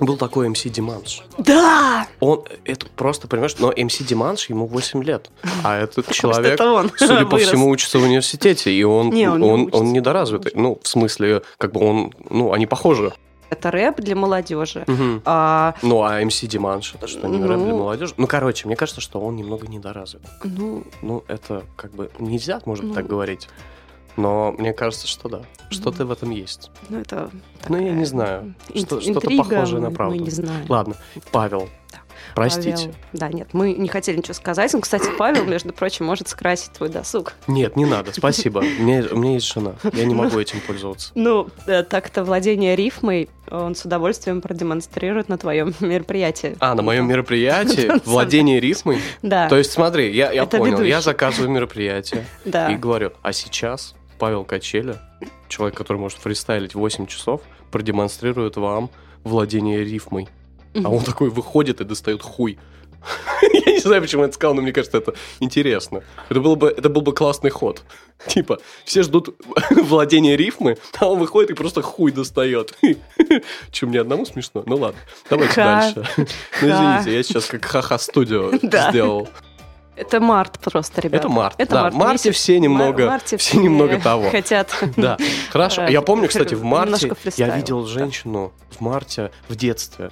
Был 0.00 0.16
такой 0.16 0.48
МС 0.48 0.62
Диманш. 0.64 1.22
Да! 1.38 2.08
Он, 2.18 2.42
это 2.64 2.86
просто, 2.96 3.28
понимаешь, 3.28 3.54
но 3.60 3.72
МС 3.76 3.98
Диманш, 3.98 4.48
ему 4.48 4.66
8 4.66 5.04
лет. 5.04 5.30
А 5.62 5.78
этот 5.78 6.10
человек, 6.10 6.54
это 6.54 6.72
он 6.72 6.90
судя 6.96 7.24
по 7.24 7.36
всему, 7.36 7.68
учится 7.68 8.00
в 8.00 8.02
университете. 8.02 8.72
И 8.72 8.82
он, 8.82 9.10
Не, 9.10 9.28
он 9.28 9.34
он, 9.34 9.40
не 9.42 9.50
он, 9.50 9.62
учится. 9.62 9.84
недоразвитый. 9.84 10.52
Ну, 10.56 10.80
в 10.82 10.88
смысле, 10.88 11.42
как 11.56 11.72
бы 11.72 11.86
он... 11.86 12.12
Ну, 12.30 12.52
они 12.52 12.66
похожи. 12.66 13.12
Это 13.52 13.70
рэп 13.70 14.00
для 14.00 14.16
молодежи. 14.16 14.84
Мгм. 14.86 15.20
А, 15.26 15.74
Ну, 15.82 16.02
а 16.02 16.24
МС 16.24 16.40
Диманш, 16.40 16.94
это 16.94 17.06
что, 17.06 17.28
не 17.28 17.36
рэп 17.38 17.58
для 17.58 17.72
Ну. 17.72 17.78
молодежи? 17.78 18.14
Ну, 18.16 18.26
короче, 18.26 18.66
мне 18.66 18.76
кажется, 18.76 19.02
что 19.02 19.20
он 19.20 19.36
немного 19.36 19.66
недоразвит. 19.66 20.22
ну, 20.42 20.84
Ну, 21.02 21.22
это 21.28 21.64
как 21.76 21.92
бы 21.92 22.10
нельзя, 22.18 22.60
может 22.64 22.84
Ну. 22.84 22.94
так 22.94 23.06
говорить. 23.06 23.48
Но 24.16 24.52
мне 24.58 24.72
кажется, 24.72 25.06
что 25.06 25.28
да. 25.28 25.40
Что-то 25.70 26.04
в 26.06 26.10
этом 26.12 26.30
есть. 26.30 26.70
Ну, 26.88 27.00
это 27.00 27.30
Ну, 27.68 27.76
я 27.78 27.92
не 27.92 28.04
знаю. 28.06 28.54
ин- 28.74 28.86
Что- 28.86 29.00
что-то 29.02 29.28
похожее 29.36 29.80
на 29.80 29.90
правду. 29.90 30.16
Мы 30.16 30.22
не 30.24 30.30
знаем. 30.30 30.64
Ладно, 30.68 30.94
Павел, 31.30 31.68
Да. 31.92 31.98
Простите. 32.34 32.76
Павел- 32.76 32.94
Да, 33.12 33.28
нет, 33.28 33.48
мы 33.52 33.72
не 33.72 33.88
хотели 33.88 34.16
ничего 34.16 34.34
сказать. 34.34 34.72
Ну, 34.72 34.80
кстати, 34.80 35.08
Павел, 35.18 35.44
между 35.44 35.72
прочим, 35.72 36.06
может 36.06 36.28
скрасить 36.28 36.72
твой 36.72 36.88
досуг. 36.88 37.34
Нет, 37.46 37.76
не 37.76 37.84
надо, 37.84 38.12
спасибо. 38.12 38.58
У 38.80 38.82
меня, 38.82 39.32
есть 39.34 39.52
жена. 39.52 39.74
Я 39.92 40.04
не 40.04 40.14
могу 40.14 40.38
этим 40.38 40.60
пользоваться. 40.60 41.12
Ну, 41.14 41.48
э, 41.66 41.82
так-то 41.82 42.24
владение 42.24 42.76
рифмой 42.76 43.28
он 43.50 43.74
с 43.74 43.84
удовольствием 43.84 44.40
продемонстрирует 44.40 45.28
на 45.28 45.36
твоем 45.36 45.74
мероприятии. 45.80 46.56
А, 46.60 46.74
на 46.74 46.82
моем 46.82 47.06
мероприятии 47.06 47.90
владение 48.04 48.60
рифмой. 48.60 48.98
Да, 49.22 49.48
То 49.48 49.56
есть, 49.58 49.72
смотри, 49.72 50.14
я, 50.14 50.32
я 50.32 50.46
понял, 50.46 50.80
я 50.82 51.00
заказываю 51.00 51.50
мероприятие 51.50 52.24
и 52.44 52.74
говорю, 52.76 53.12
а 53.22 53.32
сейчас 53.32 53.94
Павел 54.18 54.44
Качеля, 54.44 55.00
человек, 55.48 55.76
который 55.76 55.98
может 55.98 56.18
фристайлить 56.18 56.74
8 56.74 57.06
часов, 57.06 57.42
продемонстрирует 57.70 58.56
вам 58.56 58.90
владение 59.24 59.84
рифмой. 59.84 60.28
А 60.74 60.88
он 60.88 61.02
такой 61.04 61.30
выходит 61.30 61.80
и 61.80 61.84
достает 61.84 62.22
хуй. 62.22 62.58
Я 63.66 63.72
не 63.72 63.80
знаю, 63.80 64.00
почему 64.00 64.22
я 64.22 64.26
это 64.28 64.34
сказал, 64.36 64.54
но 64.54 64.62
мне 64.62 64.72
кажется, 64.72 64.98
это 64.98 65.14
интересно. 65.40 66.02
Это, 66.28 66.38
было 66.40 66.54
бы, 66.54 66.68
это 66.68 66.88
был 66.88 67.02
бы 67.02 67.12
классный 67.12 67.50
ход. 67.50 67.82
Типа, 68.28 68.58
все 68.84 69.02
ждут 69.02 69.36
владения 69.70 70.36
рифмы, 70.36 70.78
а 71.00 71.08
он 71.08 71.18
выходит 71.18 71.50
и 71.50 71.54
просто 71.54 71.82
хуй 71.82 72.12
достает. 72.12 72.78
Че, 73.72 73.86
мне 73.86 74.00
одному 74.00 74.24
смешно? 74.24 74.62
Ну 74.66 74.76
ладно, 74.76 75.00
давайте 75.28 75.54
Ха. 75.54 75.80
дальше. 75.94 76.08
Ну 76.16 76.68
извините, 76.68 77.16
я 77.16 77.22
сейчас 77.24 77.46
как 77.46 77.64
ха-ха-студио 77.64 78.52
Да. 78.62 78.90
сделал. 78.90 79.28
Это 79.94 80.20
март 80.20 80.58
просто, 80.58 81.00
ребята. 81.02 81.26
Это 81.26 81.28
март. 81.28 81.54
Это 81.58 81.70
да, 81.74 81.82
март 81.82 81.94
в 81.94 81.98
марте 81.98 82.28
месяц. 82.30 82.40
все 82.40 82.58
немного, 82.60 83.02
В 83.02 83.08
марте 83.08 83.36
все 83.36 83.58
немного 83.58 84.00
того. 84.00 84.30
Хотят. 84.30 84.70
Да, 84.96 85.18
хорошо. 85.50 85.82
Э, 85.82 85.92
Я 85.92 86.00
помню, 86.02 86.28
кстати, 86.28 86.54
в 86.54 86.62
марте 86.64 87.12
я 87.36 87.56
видел 87.56 87.84
женщину 87.84 88.52
в 88.70 88.80
марте 88.80 89.32
в 89.48 89.56
детстве. 89.56 90.10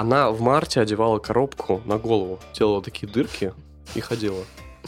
Она 0.00 0.30
в 0.30 0.40
марте 0.40 0.80
одевала 0.80 1.18
коробку 1.18 1.82
на 1.84 1.98
голову, 1.98 2.38
делала 2.54 2.80
такие 2.80 3.06
дырки 3.06 3.52
и 3.94 4.00
ходила. 4.00 4.44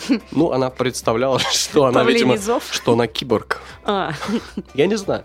Ну, 0.31 0.53
она 0.53 0.71
представляла, 0.71 1.39
что 1.39 1.85
она, 1.85 2.03
видимо, 2.03 2.39
что 2.71 2.95
она 2.95 3.07
киборг. 3.07 3.61
А, 3.85 4.13
Я 4.73 4.87
не 4.87 4.97
знаю. 4.97 5.25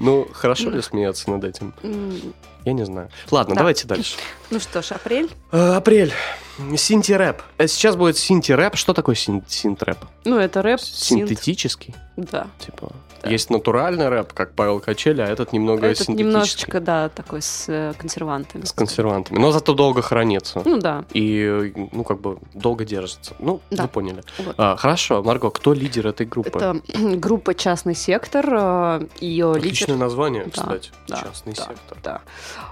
Ну, 0.00 0.26
хорошо 0.32 0.70
ли 0.70 0.80
смеяться 0.80 1.30
над 1.30 1.44
этим? 1.44 1.74
Я 2.66 2.72
не 2.72 2.84
знаю. 2.84 3.08
Ладно, 3.30 3.54
Да. 3.54 3.60
давайте 3.60 3.86
дальше. 3.86 4.16
ну 4.50 4.58
что 4.60 4.82
ж, 4.82 4.90
апрель. 4.90 5.30
Э, 5.52 5.74
Апрель. 5.76 6.12
Синти-рэп. 6.76 7.42
Э, 7.58 7.66
Сейчас 7.68 7.96
будет 7.96 8.16
синти-рэп. 8.16 8.76
Что 8.76 8.92
такое 8.92 9.14
син- 9.14 9.44
синт-рэп? 9.46 9.98
Ну, 10.24 10.38
это 10.38 10.62
рэп, 10.62 10.80
синт. 10.80 11.28
Синтетический? 11.28 11.94
Да. 12.16 12.46
Типа, 12.58 12.90
Да. 13.22 13.28
есть 13.30 13.50
натуральный 13.50 14.08
рэп, 14.08 14.32
как 14.32 14.54
Павел 14.54 14.80
Качеля, 14.80 15.24
а 15.24 15.28
этот 15.28 15.52
немного 15.52 15.86
Этот 15.86 15.98
синтетический. 16.06 16.24
немножечко, 16.24 16.80
да, 16.80 17.08
такой 17.10 17.42
с 17.42 17.66
э, 17.68 17.92
консервантами. 17.98 18.64
С 18.64 18.72
консервантами. 18.72 19.38
Но 19.38 19.52
зато 19.52 19.74
долго 19.74 20.00
хранится. 20.00 20.62
Ну 20.64 20.78
да. 20.78 21.04
И, 21.12 21.72
ну, 21.92 22.04
как 22.04 22.20
бы, 22.22 22.38
долго 22.54 22.86
держится. 22.86 23.34
Ну, 23.38 23.60
Да. 23.70 23.82
вы 23.82 23.88
поняли. 23.90 24.22
Вот. 24.38 24.54
А, 24.56 24.76
хорошо, 24.76 25.22
Марго, 25.22 25.50
кто 25.50 25.74
лидер 25.74 26.06
этой 26.06 26.24
группы? 26.26 26.48
Это 26.58 26.80
группа 27.18 27.54
«Частный 27.54 27.94
сектор». 27.94 28.46
э, 28.50 29.06
Ее 29.20 29.50
Отличное 29.52 29.88
лидер... 29.94 30.00
название, 30.06 30.44
Да, 30.46 30.50
кстати. 30.52 30.90
да, 31.06 31.16
Частный 31.22 31.52
да, 31.52 31.64
сектор. 31.64 31.98
Да. 32.02 32.20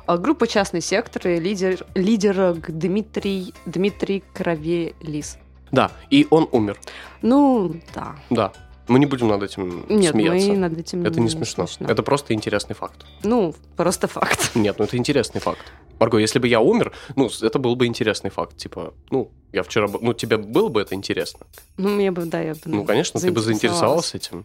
А, 0.06 0.16
Группа 0.16 0.46
«Частный 0.46 0.80
сектор» 0.80 1.28
и 1.28 1.38
лидер, 1.38 1.84
лидер 1.94 2.54
Дмитрий, 2.68 3.54
Дмитрий 3.66 4.22
Кровелис. 4.32 5.38
Да, 5.72 5.90
и 6.10 6.26
он 6.30 6.48
умер. 6.52 6.78
Ну, 7.22 7.74
да. 7.94 8.16
Да. 8.30 8.52
Мы 8.86 8.98
не 8.98 9.06
будем 9.06 9.28
над 9.28 9.42
этим 9.42 9.86
Нет, 9.88 10.12
смеяться. 10.12 10.48
мы 10.50 10.56
над 10.58 10.78
этим 10.78 11.06
Это 11.06 11.18
не 11.20 11.30
смешно. 11.30 11.66
Это 11.80 12.02
просто 12.02 12.34
интересный 12.34 12.74
факт. 12.74 13.06
Ну, 13.22 13.54
просто 13.76 14.08
факт. 14.08 14.50
Нет, 14.54 14.78
ну 14.78 14.84
это 14.84 14.96
интересный 14.96 15.40
факт. 15.40 15.72
Марго, 15.98 16.18
если 16.18 16.38
бы 16.38 16.48
я 16.48 16.60
умер, 16.60 16.92
ну, 17.16 17.30
это 17.40 17.58
был 17.58 17.76
бы 17.76 17.86
интересный 17.86 18.30
факт. 18.30 18.56
Типа, 18.56 18.92
ну, 19.10 19.30
я 19.52 19.62
вчера... 19.62 19.88
Ну, 19.88 20.12
тебе 20.12 20.36
было 20.36 20.68
бы 20.68 20.82
это 20.82 20.94
интересно? 20.94 21.46
Ну, 21.76 21.88
мне 21.88 22.10
бы, 22.10 22.26
да, 22.26 22.40
я 22.40 22.54
бы... 22.54 22.60
Ну, 22.66 22.84
конечно, 22.84 23.20
ты 23.20 23.30
бы 23.30 23.40
заинтересовался 23.40 24.16
этим. 24.18 24.44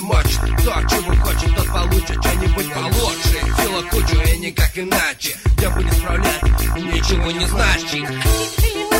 Мочит 0.00 0.40
Кто 0.58 0.72
чего 0.88 1.14
хочет, 1.22 1.54
тот 1.54 1.66
получит 1.66 2.24
Что-нибудь 2.24 2.72
получше. 2.72 3.40
Сила 3.62 3.82
кучу 3.90 4.16
и 4.32 4.38
никак 4.38 4.78
иначе. 4.78 5.36
Где 5.56 5.68
будет 5.68 5.92
справлять 5.92 6.42
ничего 6.76 7.30
не 7.30 7.46
значит 7.46 8.91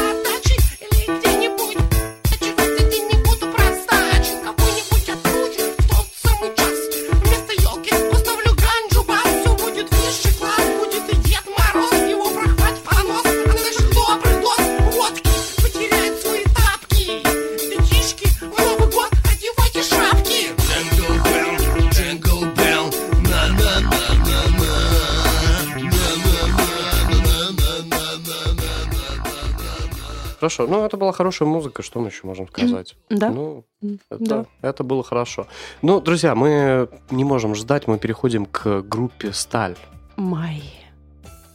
Хорошо, 30.57 30.71
ну 30.71 30.85
это 30.85 30.97
была 30.97 31.13
хорошая 31.13 31.49
музыка, 31.49 31.83
что 31.83 32.01
мы 32.01 32.09
еще 32.09 32.27
можем 32.27 32.47
сказать? 32.49 32.95
Да. 33.09 33.31
Ну, 33.31 33.65
это, 34.11 34.19
да. 34.19 34.47
это 34.61 34.85
было 34.85 35.03
хорошо. 35.03 35.47
Ну, 35.81 36.01
друзья, 36.01 36.35
мы 36.35 36.89
не 37.11 37.25
можем 37.25 37.55
ждать, 37.55 37.87
мы 37.87 37.99
переходим 37.99 38.45
к 38.45 38.83
группе 38.83 39.33
Сталь. 39.33 39.77
Май. 40.17 40.63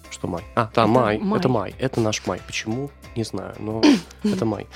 Что 0.10 0.28
май? 0.28 0.44
А, 0.56 0.72
да, 0.74 0.84
Это 0.84 0.88
май. 0.88 1.20
май. 1.20 1.40
Это 1.40 1.50
май. 1.50 1.76
Это 1.78 2.02
наш 2.02 2.26
май. 2.26 2.42
Почему? 2.48 2.90
Не 3.16 3.24
знаю, 3.24 3.54
но 3.60 3.84
это 4.24 4.46
май. 4.46 4.68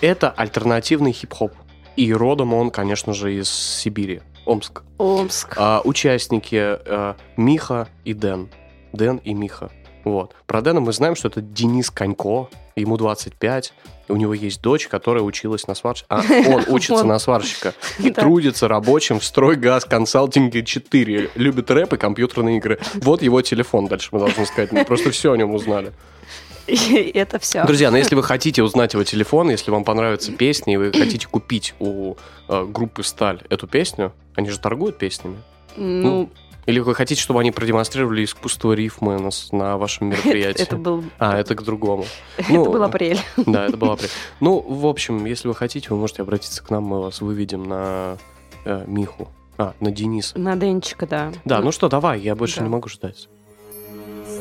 Это 0.00 0.30
альтернативный 0.30 1.12
хип-хоп. 1.12 1.52
И 1.94 2.12
родом 2.12 2.54
он, 2.54 2.70
конечно 2.70 3.12
же, 3.12 3.34
из 3.34 3.48
Сибири, 3.48 4.22
Омск. 4.44 4.82
Омск. 4.98 5.54
А, 5.56 5.82
участники 5.84 6.56
э, 6.56 7.14
Миха 7.36 7.88
и 8.04 8.12
Дэн. 8.14 8.50
Дэн 8.92 9.18
и 9.18 9.34
Миха. 9.34 9.70
Вот. 10.04 10.34
Про 10.46 10.62
Дэна 10.62 10.80
мы 10.80 10.92
знаем, 10.92 11.14
что 11.14 11.28
это 11.28 11.40
Денис 11.42 11.90
Конько, 11.90 12.48
ему 12.78 12.96
25, 12.96 13.72
у 14.08 14.16
него 14.16 14.34
есть 14.34 14.60
дочь, 14.62 14.88
которая 14.88 15.22
училась 15.22 15.66
на 15.66 15.74
сварщика. 15.74 16.06
А, 16.08 16.22
он 16.48 16.64
учится 16.68 17.04
на 17.04 17.18
сварщика. 17.18 17.74
И 17.98 18.10
трудится 18.10 18.68
рабочим 18.68 19.20
в 19.20 19.24
стройгаз 19.24 19.84
консалтинге 19.84 20.64
4. 20.64 21.30
Любит 21.34 21.70
рэп 21.70 21.94
и 21.94 21.96
компьютерные 21.96 22.58
игры. 22.58 22.78
Вот 22.94 23.22
его 23.22 23.42
телефон, 23.42 23.86
дальше 23.86 24.08
мы 24.12 24.20
должны 24.20 24.46
сказать. 24.46 24.72
Мы 24.72 24.84
просто 24.84 25.10
все 25.10 25.32
о 25.32 25.36
нем 25.36 25.54
узнали. 25.54 25.92
И 26.66 27.10
это 27.14 27.38
все. 27.38 27.64
Друзья, 27.64 27.90
ну 27.90 27.96
если 27.96 28.14
вы 28.14 28.22
хотите 28.22 28.62
узнать 28.62 28.92
его 28.92 29.04
телефон, 29.04 29.50
если 29.50 29.70
вам 29.70 29.84
понравятся 29.84 30.32
песни, 30.32 30.74
и 30.74 30.76
вы 30.76 30.92
хотите 30.92 31.26
купить 31.26 31.74
у 31.78 32.16
э, 32.48 32.64
группы 32.66 33.02
Сталь 33.02 33.42
эту 33.48 33.66
песню, 33.66 34.12
они 34.34 34.50
же 34.50 34.58
торгуют 34.58 34.98
песнями. 34.98 35.38
Ну, 35.76 36.30
Или 36.68 36.80
вы 36.80 36.94
хотите, 36.94 37.20
чтобы 37.22 37.40
они 37.40 37.50
продемонстрировали 37.50 38.24
искусство 38.24 38.74
рифмы 38.74 39.18
на, 39.18 39.30
на 39.52 39.78
вашем 39.78 40.08
мероприятии? 40.10 40.62
это 40.62 40.76
был... 40.76 41.02
А, 41.18 41.38
это 41.38 41.54
к 41.54 41.62
другому. 41.62 42.04
Ну, 42.50 42.60
Это 42.62 42.70
был 42.70 42.82
апрель. 42.82 43.18
Да, 43.46 43.64
это 43.64 43.78
было 43.78 43.94
апрель. 43.94 44.10
Ну, 44.40 44.60
в 44.60 44.86
общем, 44.86 45.24
если 45.24 45.48
вы 45.48 45.54
хотите, 45.54 45.88
вы 45.88 45.96
можете 45.96 46.20
обратиться 46.20 46.62
к 46.62 46.68
нам, 46.68 46.84
мы 46.84 47.00
вас 47.00 47.22
выведем 47.22 47.62
на 47.62 48.18
э, 48.66 48.84
Миху. 48.86 49.28
А, 49.56 49.72
на 49.80 49.90
Дениса. 49.90 50.38
На 50.38 50.56
Денчика, 50.56 51.06
да. 51.06 51.32
Да, 51.46 51.60
ну 51.62 51.72
что, 51.72 51.88
давай, 51.88 52.20
я 52.20 52.36
больше 52.36 52.58
Да. 52.58 52.64
не 52.64 52.68
могу 52.68 52.88
ждать. 52.90 53.28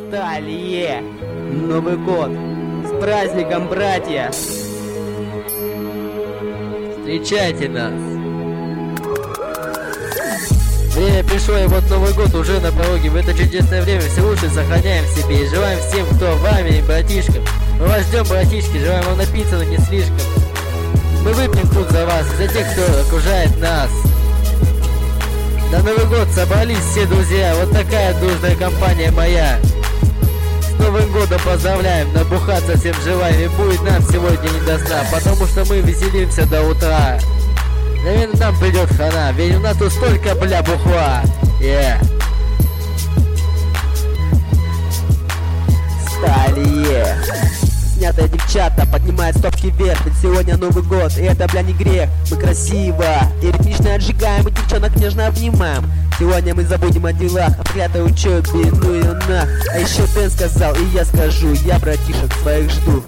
Сталье! 0.10 1.02
Новый 1.50 1.96
год! 1.96 2.30
С 2.86 2.92
праздником, 3.02 3.70
братья! 3.70 4.32
Встречайте 7.00 7.70
нас! 7.70 8.17
Время 10.98 11.24
пришло, 11.24 11.56
и 11.56 11.68
вот 11.68 11.88
Новый 11.92 12.12
год 12.14 12.34
уже 12.34 12.60
на 12.60 12.72
пороге. 12.72 13.12
В 13.12 13.16
это 13.16 13.32
чудесное 13.32 13.84
время 13.84 14.02
все 14.02 14.22
лучше 14.22 14.50
сохраняем 14.50 15.06
в 15.06 15.10
себе 15.10 15.44
и 15.44 15.48
желаем 15.48 15.80
всем, 15.80 16.08
кто 16.08 16.36
вами, 16.38 16.84
братишкам, 16.88 17.44
Мы 17.80 17.86
вас 17.86 18.02
ждем, 18.08 18.24
братишки, 18.24 18.80
желаем 18.80 19.06
вам 19.06 19.20
напиться, 19.20 19.58
но 19.58 19.64
не 19.64 19.78
слишком. 19.78 20.18
Мы 21.24 21.34
выпьем 21.34 21.70
тут 21.70 21.92
за 21.92 22.04
вас, 22.04 22.26
и 22.34 22.38
за 22.38 22.48
тех, 22.52 22.66
кто 22.72 23.02
окружает 23.02 23.62
нас. 23.62 23.92
На 25.72 25.84
Новый 25.84 26.06
год 26.08 26.28
собрались 26.34 26.84
все 26.92 27.06
друзья, 27.06 27.54
вот 27.60 27.72
такая 27.72 28.20
дружная 28.20 28.56
компания 28.56 29.12
моя. 29.12 29.60
С 30.64 30.80
Новым 30.80 31.12
годом 31.12 31.40
поздравляем, 31.46 32.12
набухаться 32.14 32.76
всем 32.76 32.96
желаем, 33.06 33.40
и 33.40 33.56
будет 33.56 33.84
нам 33.84 34.02
сегодня 34.02 34.50
не 34.50 34.66
до 34.66 34.80
сна, 34.80 35.06
потому 35.12 35.46
что 35.46 35.64
мы 35.66 35.80
веселимся 35.82 36.48
до 36.48 36.64
утра. 36.64 37.20
Наверное, 38.08 38.38
нам 38.40 38.58
придет 38.58 38.90
хана, 38.96 39.34
ведь 39.34 39.54
у 39.58 39.60
нас 39.60 39.76
тут 39.76 39.92
столько, 39.92 40.34
бля, 40.36 40.64
бухла. 40.64 41.24
Yeah. 41.60 42.02
Сталье. 46.08 47.18
Снятая 47.98 48.30
девчата 48.30 48.88
поднимает 48.90 49.36
стопки 49.36 49.74
вверх 49.78 50.06
Ведь 50.06 50.14
сегодня 50.22 50.56
Новый 50.56 50.84
год, 50.84 51.18
и 51.18 51.24
это, 51.24 51.50
бля, 51.50 51.64
не 51.64 51.74
грех 51.74 52.10
Мы 52.32 52.38
красиво 52.38 53.04
и 53.42 53.48
ритмично 53.48 53.96
отжигаем 53.96 54.48
И 54.48 54.52
девчонок 54.52 54.96
нежно 54.96 55.28
обнимаем 55.28 55.92
Сегодня 56.20 56.56
мы 56.56 56.64
забудем 56.64 57.06
о 57.06 57.14
делах, 57.14 57.50
о 57.60 57.64
проклятой 57.64 58.04
учебе, 58.04 58.72
ну 58.82 58.96
и 58.96 59.04
нах. 59.04 59.48
А 59.72 59.78
еще 59.78 60.04
Дэн 60.16 60.32
сказал, 60.32 60.74
и 60.76 60.84
я 60.94 61.06
скажу, 61.06 61.54
я 61.64 61.78
братишек 61.78 62.34
своих 62.42 62.72
жду. 62.72 63.04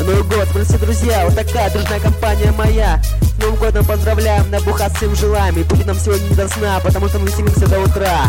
На 0.00 0.06
Новый 0.06 0.22
год, 0.22 0.48
мы 0.54 0.64
все 0.64 0.78
друзья, 0.78 1.26
вот 1.26 1.34
такая 1.34 1.70
дружная 1.70 2.00
компания 2.00 2.52
моя. 2.52 3.02
С 3.20 3.42
Новым 3.42 3.56
годом 3.56 3.84
поздравляем, 3.84 4.50
набухаться 4.50 4.96
всем 4.96 5.14
желаем. 5.14 5.58
И 5.58 5.62
будет 5.62 5.86
нам 5.86 5.96
сегодня 5.96 6.26
не 6.26 6.34
до 6.36 6.48
сна, 6.48 6.80
потому 6.82 7.08
что 7.08 7.18
мы 7.18 7.26
веселимся 7.26 7.68
до 7.68 7.80
утра. 7.80 8.26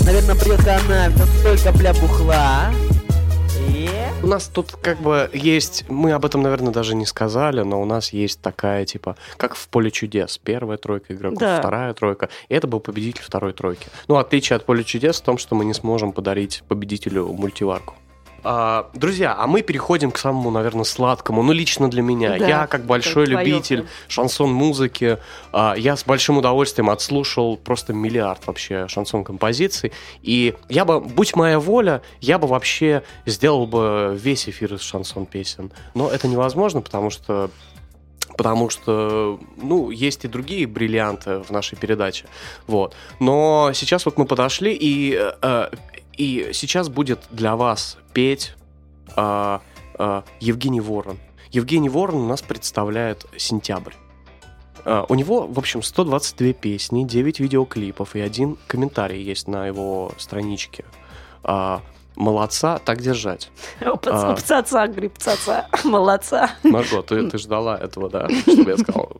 Наверное, 0.00 0.36
придет 0.36 0.60
хана, 0.62 1.08
ведь 1.08 1.16
у 1.16 1.20
нас 1.20 1.28
столько, 1.40 1.76
бля, 1.76 1.92
бухла 1.94 2.70
Yeah. 2.82 2.91
У 4.22 4.26
нас 4.28 4.46
тут 4.46 4.70
как 4.72 5.00
бы 5.00 5.28
есть, 5.32 5.84
мы 5.88 6.12
об 6.12 6.24
этом, 6.24 6.42
наверное, 6.42 6.72
даже 6.72 6.94
не 6.94 7.06
сказали, 7.06 7.62
но 7.62 7.82
у 7.82 7.84
нас 7.84 8.12
есть 8.12 8.40
такая, 8.40 8.86
типа, 8.86 9.16
как 9.36 9.56
в 9.56 9.68
поле 9.68 9.90
чудес. 9.90 10.38
Первая 10.38 10.78
тройка 10.78 11.12
игроков, 11.12 11.40
Да. 11.40 11.58
вторая 11.58 11.92
тройка. 11.92 12.28
И 12.48 12.54
это 12.54 12.68
был 12.68 12.78
победитель 12.78 13.22
второй 13.24 13.52
тройки. 13.52 13.88
Ну, 14.06 14.16
отличие 14.16 14.56
от 14.56 14.64
поля 14.64 14.84
чудес 14.84 15.20
в 15.20 15.24
том, 15.24 15.38
что 15.38 15.56
мы 15.56 15.64
не 15.64 15.74
сможем 15.74 16.12
подарить 16.12 16.62
победителю 16.68 17.26
мультиварку. 17.32 17.94
А, 18.44 18.90
друзья, 18.94 19.36
а 19.38 19.46
мы 19.46 19.62
переходим 19.62 20.10
к 20.10 20.18
самому, 20.18 20.50
наверное, 20.50 20.84
сладкому. 20.84 21.42
Ну, 21.42 21.52
лично 21.52 21.88
для 21.88 22.02
меня. 22.02 22.38
Да, 22.38 22.48
Я, 22.48 22.66
как 22.66 22.84
большой 22.84 23.26
любитель 23.26 23.82
прям. 23.82 23.88
шансон-музыки, 24.08 25.18
а, 25.52 25.74
я 25.76 25.96
с 25.96 26.04
большим 26.04 26.38
удовольствием 26.38 26.90
отслушал 26.90 27.56
просто 27.56 27.92
миллиард 27.92 28.46
вообще 28.46 28.88
шансон-композиций. 28.88 29.92
И 30.22 30.54
я 30.68 30.84
бы, 30.84 31.00
будь 31.00 31.36
моя 31.36 31.60
воля, 31.60 32.02
я 32.20 32.38
бы 32.38 32.48
вообще 32.48 33.02
сделал 33.26 33.66
бы 33.66 34.18
весь 34.20 34.48
эфир 34.48 34.74
из 34.74 34.80
шансон-песен. 34.82 35.72
Но 35.94 36.10
это 36.10 36.26
невозможно, 36.28 36.80
потому 36.80 37.10
что 37.10 37.50
Потому 38.36 38.70
что, 38.70 39.38
ну, 39.58 39.90
есть 39.90 40.24
и 40.24 40.28
другие 40.28 40.66
бриллианты 40.66 41.40
в 41.40 41.50
нашей 41.50 41.76
передаче. 41.76 42.24
Вот. 42.66 42.96
Но 43.20 43.72
сейчас 43.74 44.06
вот 44.06 44.16
мы 44.16 44.24
подошли, 44.24 44.72
и, 44.72 45.18
э, 45.42 45.68
и 46.16 46.50
сейчас 46.52 46.88
будет 46.88 47.20
для 47.30 47.56
вас 47.56 47.98
петь 48.12 48.54
э, 49.16 49.58
э, 49.98 50.22
Евгений 50.40 50.80
Ворон. 50.80 51.18
Евгений 51.50 51.88
Ворон 51.88 52.22
у 52.22 52.26
нас 52.26 52.42
представляет 52.42 53.26
сентябрь. 53.36 53.94
Э, 54.84 55.04
У 55.08 55.14
него, 55.14 55.46
в 55.46 55.58
общем, 55.58 55.82
122 55.82 56.52
песни, 56.52 57.04
9 57.04 57.40
видеоклипов 57.40 58.16
и 58.16 58.20
один 58.20 58.56
комментарий 58.66 59.22
есть 59.22 59.48
на 59.48 59.66
его 59.66 60.12
страничке. 60.18 60.84
А, 61.44 61.82
Молодца, 62.16 62.78
так 62.78 63.00
держать. 63.00 63.50
А. 63.80 64.34
Пцаца, 64.34 64.86
говорит, 64.86 65.14
пцаца, 65.14 65.66
молодца. 65.84 66.50
Марго, 66.62 67.02
ты, 67.02 67.28
ты 67.30 67.38
ждала 67.38 67.76
этого, 67.78 68.10
да? 68.10 68.28
Чтобы 68.28 68.70
я 68.70 68.76
сказал, 68.76 69.10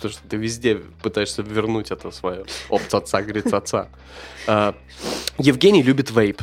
то, 0.00 0.08
что 0.08 0.20
ты 0.28 0.36
везде 0.36 0.76
пытаешься 1.02 1.42
вернуть 1.42 1.90
это 1.90 2.10
свое. 2.10 2.44
Опт 2.68 2.92
отца, 2.94 3.22
говорит 3.22 3.52
отца. 3.52 3.88
А, 4.46 4.74
Евгений 5.38 5.82
любит 5.82 6.10
вейп. 6.10 6.42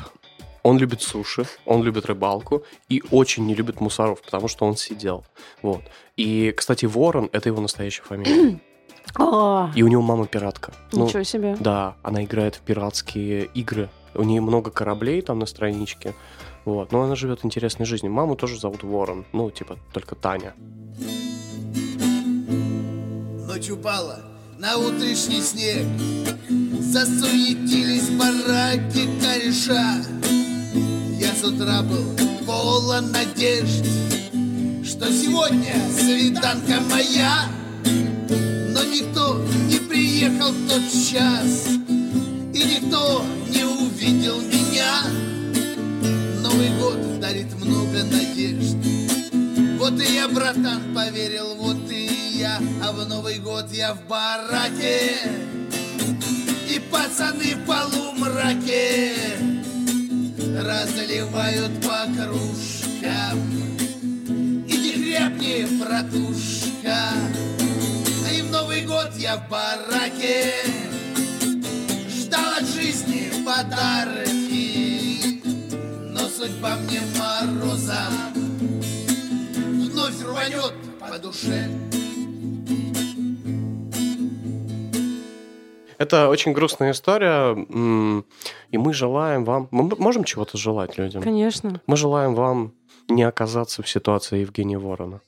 Он 0.62 0.78
любит 0.78 1.02
суши, 1.02 1.46
он 1.66 1.84
любит 1.84 2.06
рыбалку 2.06 2.64
и 2.90 3.02
очень 3.12 3.46
не 3.46 3.56
любит 3.56 3.80
мусоров, 3.80 4.22
потому 4.22 4.50
что 4.50 4.66
он 4.66 4.76
сидел. 4.76 5.24
Вот. 5.62 5.82
И, 6.18 6.54
кстати, 6.56 6.86
Ворон— 6.86 7.30
это 7.32 7.48
его 7.50 7.62
настоящая 7.62 8.04
фамилия. 8.04 8.60
О, 9.18 9.72
И 9.76 9.82
у 9.84 9.88
него 9.88 10.02
мама 10.02 10.28
пиратка. 10.28 10.74
Ну, 10.92 11.06
Ничего 11.06 11.24
себе. 11.24 11.56
да, 11.60 11.96
она 12.04 12.24
играет 12.24 12.56
в 12.56 12.60
пиратские 12.60 13.46
игры. 13.54 13.90
У 14.14 14.24
нее 14.24 14.42
много 14.42 14.72
кораблей 14.72 15.22
там 15.22 15.40
на 15.40 15.46
страничке. 15.46 16.14
Вот. 16.66 16.92
Но 16.92 17.04
она 17.04 17.16
живет 17.16 17.44
интересной 17.44 17.86
жизнью. 17.86 18.12
Маму 18.12 18.36
тоже 18.36 18.60
зовут 18.60 18.84
Ворон. 18.84 19.26
Ну, 19.34 19.50
типа, 19.52 19.78
только 19.94 20.16
Таня. 20.16 20.54
Ночь 23.48 23.70
упала 23.70 24.20
на 24.60 24.78
утренний 24.78 25.42
снег 25.42 25.86
Засуетились 26.82 28.10
бараки 28.10 29.08
кореша 29.22 30.04
Я 31.18 31.34
с 31.34 31.44
утра 31.44 31.82
был 31.82 32.04
полон 32.46 33.12
надежд 33.12 33.86
Что 34.84 35.12
сегодня 35.12 35.76
свиданка 35.98 36.82
моя 36.90 37.48
Но 37.86 38.84
никто 38.84 39.42
не 39.70 39.80
приехал 39.80 40.52
в 40.52 40.68
тот 40.68 40.84
час 40.92 41.68
И 42.54 42.64
никто 42.64 43.24
не 43.50 43.64
увидел 43.64 43.89
год 47.40 47.50
дарит 47.50 47.56
много 47.56 48.04
надежд. 48.04 48.78
Вот 49.80 50.00
и 50.02 50.14
я, 50.14 50.28
братан, 50.28 50.94
поверил, 50.94 51.56
вот 51.56 51.90
и 51.92 52.10
я. 52.38 52.60
А 52.84 52.92
в 52.92 53.08
Новый 53.08 53.40
год 53.40 53.72
я 53.72 53.94
в 53.94 54.08
бараке. 54.08 55.18
И 56.70 56.80
пацаны 56.92 57.56
в 57.56 57.66
полумраке. 57.66 59.14
Разливают 60.58 61.72
по 61.82 62.06
кружкам. 62.16 63.40
Иди 64.68 64.94
гребни, 64.94 65.66
братушка. 65.80 66.98
И 68.36 68.42
в 68.42 68.52
Новый 68.52 68.86
год 68.86 69.12
я 69.18 69.38
в 69.38 69.50
бараке. 69.50 70.54
Ждал 72.10 72.54
от 72.60 72.68
жизни 72.68 73.32
подарки 73.46 74.29
Но 74.29 74.29
судьба 76.40 76.78
мне 76.78 77.02
морозом 77.18 78.14
вновь 79.92 80.24
рванет 80.24 80.74
по 80.98 81.20
душе. 81.20 81.70
Это 85.98 86.30
очень 86.30 86.54
грустная 86.54 86.92
история, 86.92 87.58
и 88.72 88.78
мы 88.78 88.94
желаем 88.94 89.44
вам... 89.44 89.68
Мы 89.72 89.84
можем 89.98 90.24
чего-то 90.24 90.58
желать 90.58 90.98
людям? 90.98 91.22
Конечно. 91.22 91.82
Мы 91.88 91.98
желаем 91.98 92.36
вам 92.36 92.72
не 93.10 93.24
оказаться 93.24 93.84
в 93.84 93.90
ситуации 93.90 94.40
Евгения 94.40 94.80
Ворона, 94.80 95.20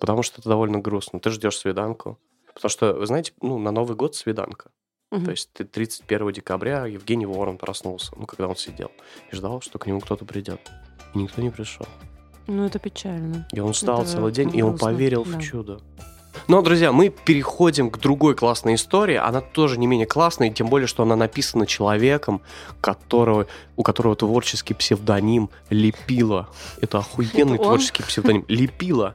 потому 0.00 0.24
что 0.24 0.40
это 0.40 0.48
довольно 0.48 0.80
грустно. 0.80 1.20
Ты 1.20 1.30
ждешь 1.30 1.58
свиданку, 1.58 2.18
потому 2.52 2.70
что, 2.70 2.92
вы 2.92 3.06
знаете, 3.06 3.32
ну, 3.40 3.58
на 3.58 3.70
Новый 3.70 3.94
год 3.96 4.16
свиданка. 4.16 4.72
Мгм. 5.16 5.24
То 5.24 5.30
есть 5.30 5.50
ты 5.52 5.64
31 5.64 6.32
декабря 6.32 6.86
Евгений 6.86 7.26
Ворон 7.26 7.58
проснулся, 7.58 8.12
ну, 8.16 8.26
когда 8.26 8.48
он 8.48 8.56
сидел, 8.56 8.90
и 9.30 9.36
ждал, 9.36 9.60
что 9.60 9.78
к 9.78 9.86
нему 9.86 10.00
кто-то 10.00 10.24
придет. 10.24 10.60
И 11.14 11.18
никто 11.18 11.42
не 11.42 11.50
пришел. 11.50 11.86
Ну, 12.46 12.64
это 12.64 12.78
печально. 12.78 13.46
И 13.52 13.60
он 13.60 13.74
ждал 13.74 14.02
Это 14.02 14.12
целый 14.12 14.32
день, 14.32 14.56
и 14.56 14.62
он 14.62 14.70
грустно, 14.70 14.88
поверил 14.88 15.24
да. 15.24 15.38
в 15.38 15.42
чудо. 15.42 15.80
Но, 16.48 16.62
друзья, 16.62 16.92
мы 16.92 17.08
переходим 17.08 17.90
к 17.90 17.98
другой 17.98 18.34
классной 18.34 18.74
истории. 18.74 19.16
Она 19.16 19.40
тоже 19.40 19.78
не 19.78 19.86
менее 19.86 20.06
классная, 20.06 20.50
тем 20.50 20.68
более, 20.68 20.86
что 20.86 21.02
она 21.02 21.16
написана 21.16 21.66
человеком, 21.66 22.40
которого, 22.80 23.46
у 23.74 23.82
которого 23.82 24.14
творческий 24.14 24.74
псевдоним 24.74 25.50
Лепила. 25.70 26.48
Это 26.80 26.98
охуенный 26.98 27.56
Это 27.56 27.64
творческий 27.64 28.02
псевдоним. 28.02 28.44
Лепила. 28.48 29.14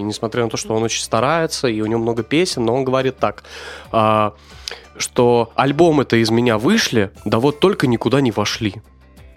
И 0.00 0.02
несмотря 0.02 0.44
на 0.44 0.50
то, 0.50 0.56
что 0.56 0.74
он 0.74 0.82
очень 0.82 1.02
старается, 1.02 1.68
и 1.68 1.80
у 1.80 1.86
него 1.86 2.00
много 2.00 2.22
песен, 2.22 2.64
но 2.64 2.74
он 2.74 2.84
говорит 2.84 3.18
так, 3.18 3.44
а, 3.92 4.34
что 4.96 5.52
альбомы-то 5.54 6.16
из 6.16 6.30
меня 6.30 6.58
вышли, 6.58 7.10
да 7.24 7.38
вот 7.38 7.60
только 7.60 7.86
никуда 7.86 8.20
не 8.20 8.30
вошли. 8.30 8.74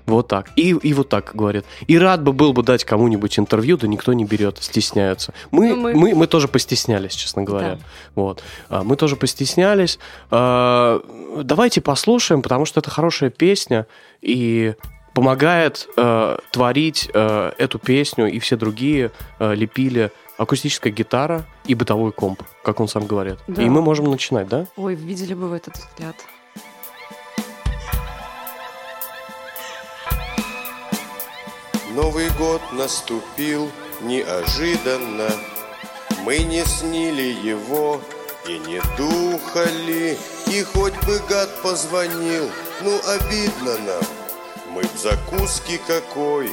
Вот 0.05 0.27
так. 0.27 0.49
И, 0.57 0.71
и 0.71 0.93
вот 0.93 1.07
так 1.07 1.31
говорит. 1.33 1.63
И 1.87 1.97
рад 1.97 2.21
бы 2.23 2.33
был 2.33 2.51
бы 2.51 2.61
дать 2.61 2.83
кому-нибудь 2.83 3.39
интервью, 3.39 3.77
да 3.77 3.87
никто 3.87 4.11
не 4.11 4.25
берет, 4.25 4.57
стесняются. 4.61 5.33
Мы, 5.51 5.69
Ну, 5.69 5.75
мы- 5.77 5.93
мы... 5.93 6.15
Мы, 6.15 6.27
тоже 6.27 6.49
постеснялись, 6.49 7.13
честно 7.13 7.43
говоря. 7.43 7.75
Да. 7.75 7.79
Вот. 8.15 8.43
А, 8.69 8.83
Мы 8.83 8.97
тоже 8.97 9.15
постеснялись. 9.15 9.99
А, 10.29 11.01
Давайте 11.41 11.79
послушаем, 11.81 12.41
потому 12.41 12.65
что 12.65 12.79
это 12.81 12.89
хорошая 12.89 13.29
песня 13.29 13.87
и 14.21 14.75
помогает 15.13 15.87
э, 15.95 16.37
творить 16.51 17.09
э, 17.13 17.51
эту 17.59 17.77
песню 17.79 18.25
и 18.31 18.39
все 18.39 18.55
другие 18.55 19.11
э, 19.39 19.53
лепили 19.53 20.11
акустическая 20.37 20.91
гитара 20.91 21.45
и 21.65 21.75
бытовой 21.75 22.11
комп, 22.11 22.43
как 22.63 22.79
он 22.79 22.87
сам 22.87 23.05
говорит. 23.05 23.39
Да. 23.47 23.61
И 23.61 23.69
мы 23.69 23.81
можем 23.81 24.09
начинать, 24.09 24.47
да? 24.47 24.67
Ой, 24.75 24.95
видели 24.95 25.33
бы 25.33 25.47
вы 25.47 25.57
этот 25.57 25.77
взгляд. 25.77 26.15
Новый 31.95 32.27
год 32.39 32.61
наступил, 32.71 33.69
неожиданно 34.01 35.29
Мы 36.25 36.39
не 36.39 36.65
снили 36.65 37.21
его 37.21 38.01
и 38.47 38.57
не 38.57 38.81
духали 38.97 40.17
И 40.47 40.63
хоть 40.63 40.95
бы 41.05 41.19
гад 41.29 41.49
позвонил, 41.61 42.49
ну 42.81 42.99
обидно 43.07 43.77
нам 43.85 44.03
Мы 44.71 44.81
б 44.81 44.89
закуски 44.97 45.79
какой 45.85 46.49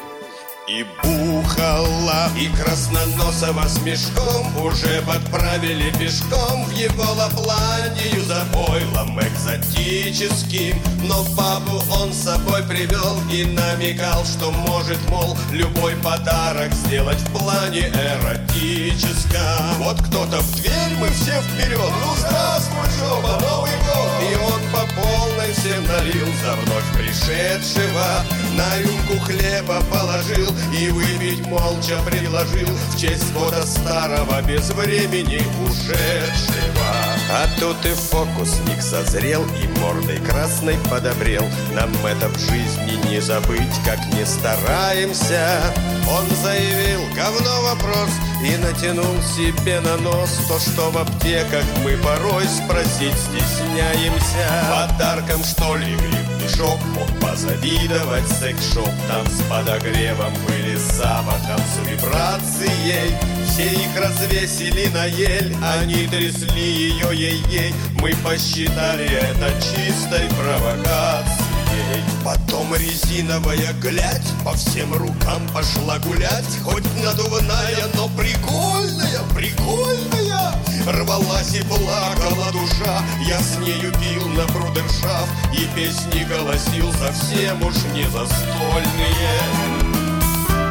и 0.70 0.86
бухала. 1.02 2.30
И 2.36 2.48
красноносого 2.48 3.66
с 3.66 3.80
мешком 3.82 4.56
Уже 4.64 5.02
подправили 5.02 5.90
пешком. 5.98 6.64
В 6.66 6.72
его 6.72 7.12
лапландию 7.12 8.24
за 8.24 8.44
пойлом 8.52 9.18
экзотическим. 9.20 10.80
Но 11.02 11.24
папу 11.36 11.82
он 12.00 12.12
с 12.12 12.24
собой 12.24 12.62
привел 12.62 13.18
И 13.32 13.44
намекал, 13.44 14.24
что 14.24 14.50
может, 14.50 14.98
мол 15.08 15.36
Любой 15.50 15.96
подарок 15.96 16.72
сделать 16.72 17.18
в 17.18 17.32
плане 17.32 17.88
эротическом. 17.88 19.74
Вот 19.78 20.00
кто-то 20.02 20.40
в 20.40 20.56
дверь, 20.56 20.94
мы 20.98 21.08
все 21.08 21.40
вперед. 21.42 21.78
Ну 21.78 22.14
здравствуй, 22.16 22.86
Жоба, 22.98 23.40
Новый 23.40 23.72
год. 23.72 24.10
И 24.30 24.36
он 24.36 24.60
по 24.72 24.86
полной 25.00 25.52
всем 25.52 25.84
налил 25.86 26.26
За 26.44 26.54
вновь 26.54 26.84
пришедшего. 26.94 28.24
На 28.56 28.78
рюмку 28.78 29.18
хлеба 29.24 29.80
положил 29.90 30.50
И 30.78 30.88
выпить 30.90 31.46
молча 31.46 32.00
предложил 32.04 32.68
В 32.90 32.98
честь 32.98 33.32
года 33.32 33.64
старого 33.66 34.40
без 34.42 34.70
времени 34.70 35.42
ушедшего. 35.64 37.10
А 37.32 37.46
тут 37.60 37.76
и 37.86 37.90
фокусник 37.90 38.82
созрел 38.82 39.44
И 39.62 39.78
мордой 39.80 40.18
красной 40.18 40.76
подобрел. 40.90 41.44
Нам 41.74 41.90
это 42.04 42.28
в 42.28 42.38
жизни 42.38 43.08
не 43.08 43.20
забыть 43.20 43.74
Как 43.84 43.98
не 44.14 44.24
стараемся. 44.24 45.60
Он 46.10 46.24
заявил, 46.42 47.00
говно 47.14 47.62
вопрос 47.62 48.10
И 48.44 48.56
натянул 48.56 49.22
себе 49.22 49.80
на 49.80 49.96
нос 49.98 50.40
То, 50.48 50.58
что 50.58 50.90
в 50.90 50.98
аптеках 50.98 51.64
мы 51.84 51.96
порой 51.98 52.44
Спросить 52.46 53.14
стесняемся. 53.14 54.66
Подарком 54.70 55.44
что 55.44 55.76
ли 55.76 55.94
гриб-мешок 56.50 56.78
Мог 56.94 57.08
позавидовать 57.20 58.28
секс-шоп. 58.28 58.90
Там 59.08 59.26
с 59.26 59.42
подогревом 59.42 60.32
были 60.46 60.76
с 60.76 60.96
запахом 60.96 61.58
С 61.58 61.88
вибрацией 61.88 63.14
все 63.46 63.64
их 63.64 63.98
развесили 63.98 64.86
на 64.88 65.06
ель 65.06 65.54
Они 65.62 66.06
трясли 66.06 66.62
ее 66.62 67.08
ей-ей. 67.12 67.74
Мы 68.00 68.14
посчитали 68.24 69.06
это 69.06 69.52
чистой 69.60 70.28
провокацией. 70.38 71.50
Потом 72.24 72.74
резиновая 72.74 73.72
глядь 73.80 74.26
По 74.44 74.52
всем 74.52 74.94
рукам 74.94 75.42
пошла 75.52 75.98
гулять. 75.98 76.44
Хоть 76.62 76.84
надувная, 77.02 77.86
но 77.94 78.08
прикольная, 78.08 79.20
прикольная 79.34 80.29
Рвалась 80.90 81.54
и 81.54 81.62
плакала 81.62 82.50
душа 82.52 83.02
Я 83.24 83.38
с 83.38 83.58
нею 83.58 83.92
пил 83.92 84.26
на 84.30 84.44
брудершафт 84.46 85.30
И 85.52 85.66
песни 85.76 86.24
голосил 86.24 86.92
совсем 86.94 87.62
уж 87.62 87.74
не 87.94 88.02
застольные 88.04 89.40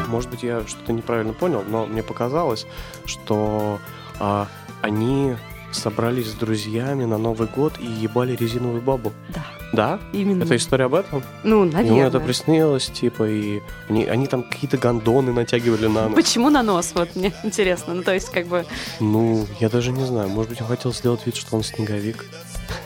Может 0.07 0.29
быть, 0.29 0.43
я 0.43 0.67
что-то 0.67 0.91
неправильно 0.91 1.31
понял, 1.31 1.63
но 1.65 1.85
мне 1.85 2.03
показалось, 2.03 2.67
что 3.05 3.79
а, 4.19 4.47
они 4.81 5.37
собрались 5.71 6.27
с 6.31 6.33
друзьями 6.33 7.05
на 7.05 7.17
Новый 7.17 7.47
год 7.47 7.73
и 7.79 7.85
ебали 7.85 8.35
резиновую 8.35 8.81
бабу. 8.81 9.13
Да. 9.29 9.45
Да? 9.71 9.99
Именно. 10.13 10.43
Это 10.43 10.55
история 10.55 10.85
об 10.85 10.95
этом? 10.95 11.21
Ну, 11.43 11.63
Ему 11.63 11.71
наверное. 11.71 12.07
это 12.07 12.19
приснилось, 12.19 12.87
типа, 12.87 13.29
и 13.29 13.61
они, 13.87 14.05
они 14.05 14.25
там 14.27 14.43
какие-то 14.43 14.77
гондоны 14.77 15.31
натягивали 15.31 15.85
на 15.87 16.07
нос. 16.09 16.15
Почему 16.15 16.49
на 16.49 16.63
нос? 16.63 16.91
Вот 16.95 17.15
мне 17.15 17.33
интересно. 17.43 17.93
Ну, 17.93 18.01
то 18.03 18.13
есть, 18.13 18.29
как 18.29 18.47
бы 18.47 18.65
Ну, 18.99 19.45
я 19.59 19.69
даже 19.69 19.91
не 19.91 20.03
знаю. 20.05 20.29
Может 20.29 20.49
быть, 20.49 20.61
он 20.61 20.67
хотел 20.67 20.91
сделать 20.93 21.25
вид, 21.25 21.35
что 21.35 21.55
он 21.55 21.63
снеговик. 21.63 22.25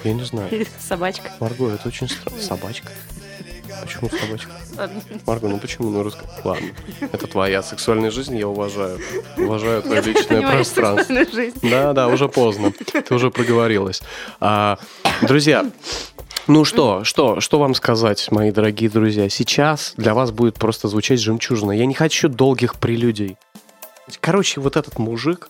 Я 0.03 0.13
не 0.13 0.23
знаю. 0.23 0.49
собачка. 0.79 1.31
Марго, 1.39 1.69
это 1.69 1.87
очень 1.87 2.09
странно. 2.09 2.41
Собачка? 2.41 2.91
Почему 3.83 4.09
собачка? 4.09 4.51
Марго, 5.25 5.47
ну 5.47 5.59
почему 5.59 5.89
на 5.89 6.03
русском? 6.03 6.27
Ладно. 6.43 6.67
Это 7.11 7.27
твоя 7.27 7.61
сексуальная 7.61 8.11
жизнь, 8.11 8.37
я 8.37 8.47
уважаю. 8.47 8.99
Уважаю 9.37 9.81
твое 9.81 10.01
Я 10.01 10.01
личное 10.01 10.41
пространство. 10.41 11.15
Да, 11.61 11.93
да, 11.93 12.07
уже 12.07 12.29
поздно. 12.29 12.71
Ты 12.71 13.13
уже 13.13 13.29
проговорилась. 13.31 14.01
А, 14.39 14.77
друзья, 15.21 15.65
ну 16.47 16.65
что, 16.65 17.03
что, 17.03 17.39
что 17.39 17.59
вам 17.59 17.73
сказать, 17.73 18.29
мои 18.31 18.51
дорогие 18.51 18.89
друзья? 18.89 19.29
Сейчас 19.29 19.93
для 19.97 20.13
вас 20.13 20.31
будет 20.31 20.55
просто 20.55 20.87
звучать 20.87 21.21
жемчужина. 21.21 21.71
Я 21.71 21.85
не 21.85 21.93
хочу 21.93 22.27
долгих 22.27 22.75
прелюдий. 22.75 23.37
Короче, 24.19 24.59
вот 24.59 24.75
этот 24.75 24.99
мужик, 24.99 25.49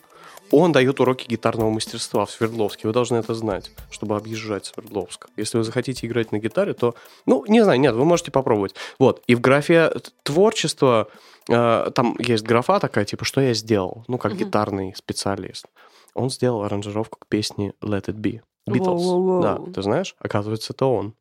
он 0.53 0.71
дает 0.71 0.99
уроки 0.99 1.27
гитарного 1.27 1.69
мастерства 1.69 2.25
в 2.25 2.31
Свердловске. 2.31 2.87
Вы 2.87 2.93
должны 2.93 3.17
это 3.17 3.33
знать, 3.33 3.71
чтобы 3.89 4.15
объезжать 4.15 4.65
Свердловск. 4.65 5.27
Если 5.35 5.57
вы 5.57 5.63
захотите 5.63 6.05
играть 6.07 6.31
на 6.31 6.39
гитаре, 6.39 6.73
то, 6.73 6.95
ну, 7.25 7.43
не 7.47 7.63
знаю, 7.63 7.79
нет, 7.79 7.95
вы 7.95 8.05
можете 8.05 8.31
попробовать. 8.31 8.75
Вот, 8.99 9.21
и 9.27 9.35
в 9.35 9.41
графе 9.41 9.91
творчества 10.23 11.07
э, 11.49 11.91
там 11.93 12.15
есть 12.19 12.43
графа 12.43 12.79
такая, 12.79 13.05
типа, 13.05 13.25
что 13.25 13.41
я 13.41 13.53
сделал? 13.53 14.03
Ну, 14.07 14.17
как 14.17 14.35
гитарный 14.35 14.93
специалист. 14.95 15.65
Он 16.13 16.29
сделал 16.29 16.63
аранжировку 16.63 17.17
к 17.19 17.27
песне 17.27 17.73
Let 17.81 18.05
It 18.05 18.15
Be. 18.15 18.41
Beatles. 18.69 18.97
Воу-воу-воу. 18.97 19.41
Да, 19.41 19.59
ты 19.73 19.81
знаешь? 19.81 20.15
Оказывается, 20.19 20.73
это 20.73 20.85
он. 20.85 21.15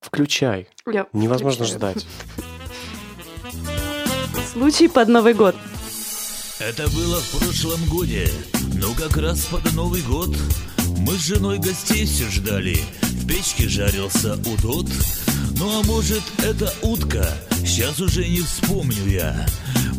Включай. 0.00 0.68
Я 0.90 1.06
Невозможно 1.12 1.64
включаю. 1.64 1.94
ждать. 1.94 2.06
Случай 4.52 4.88
под 4.88 5.08
Новый 5.08 5.34
год. 5.34 5.54
Это 6.60 6.88
было 6.90 7.20
в 7.20 7.30
прошлом 7.30 7.84
годе, 7.86 8.30
ну 8.74 8.94
как 8.94 9.16
раз 9.16 9.46
под 9.46 9.72
Новый 9.72 10.02
год 10.02 10.36
Мы 10.98 11.16
с 11.16 11.26
женой 11.26 11.58
гостей 11.58 12.06
все 12.06 12.30
ждали, 12.30 12.78
в 13.02 13.26
печке 13.26 13.68
жарился 13.68 14.34
удот. 14.34 14.86
Ну 15.58 15.80
а 15.80 15.82
может 15.82 16.22
это 16.38 16.72
утка, 16.82 17.28
сейчас 17.66 18.00
уже 18.00 18.28
не 18.28 18.40
вспомню 18.42 19.04
я 19.08 19.46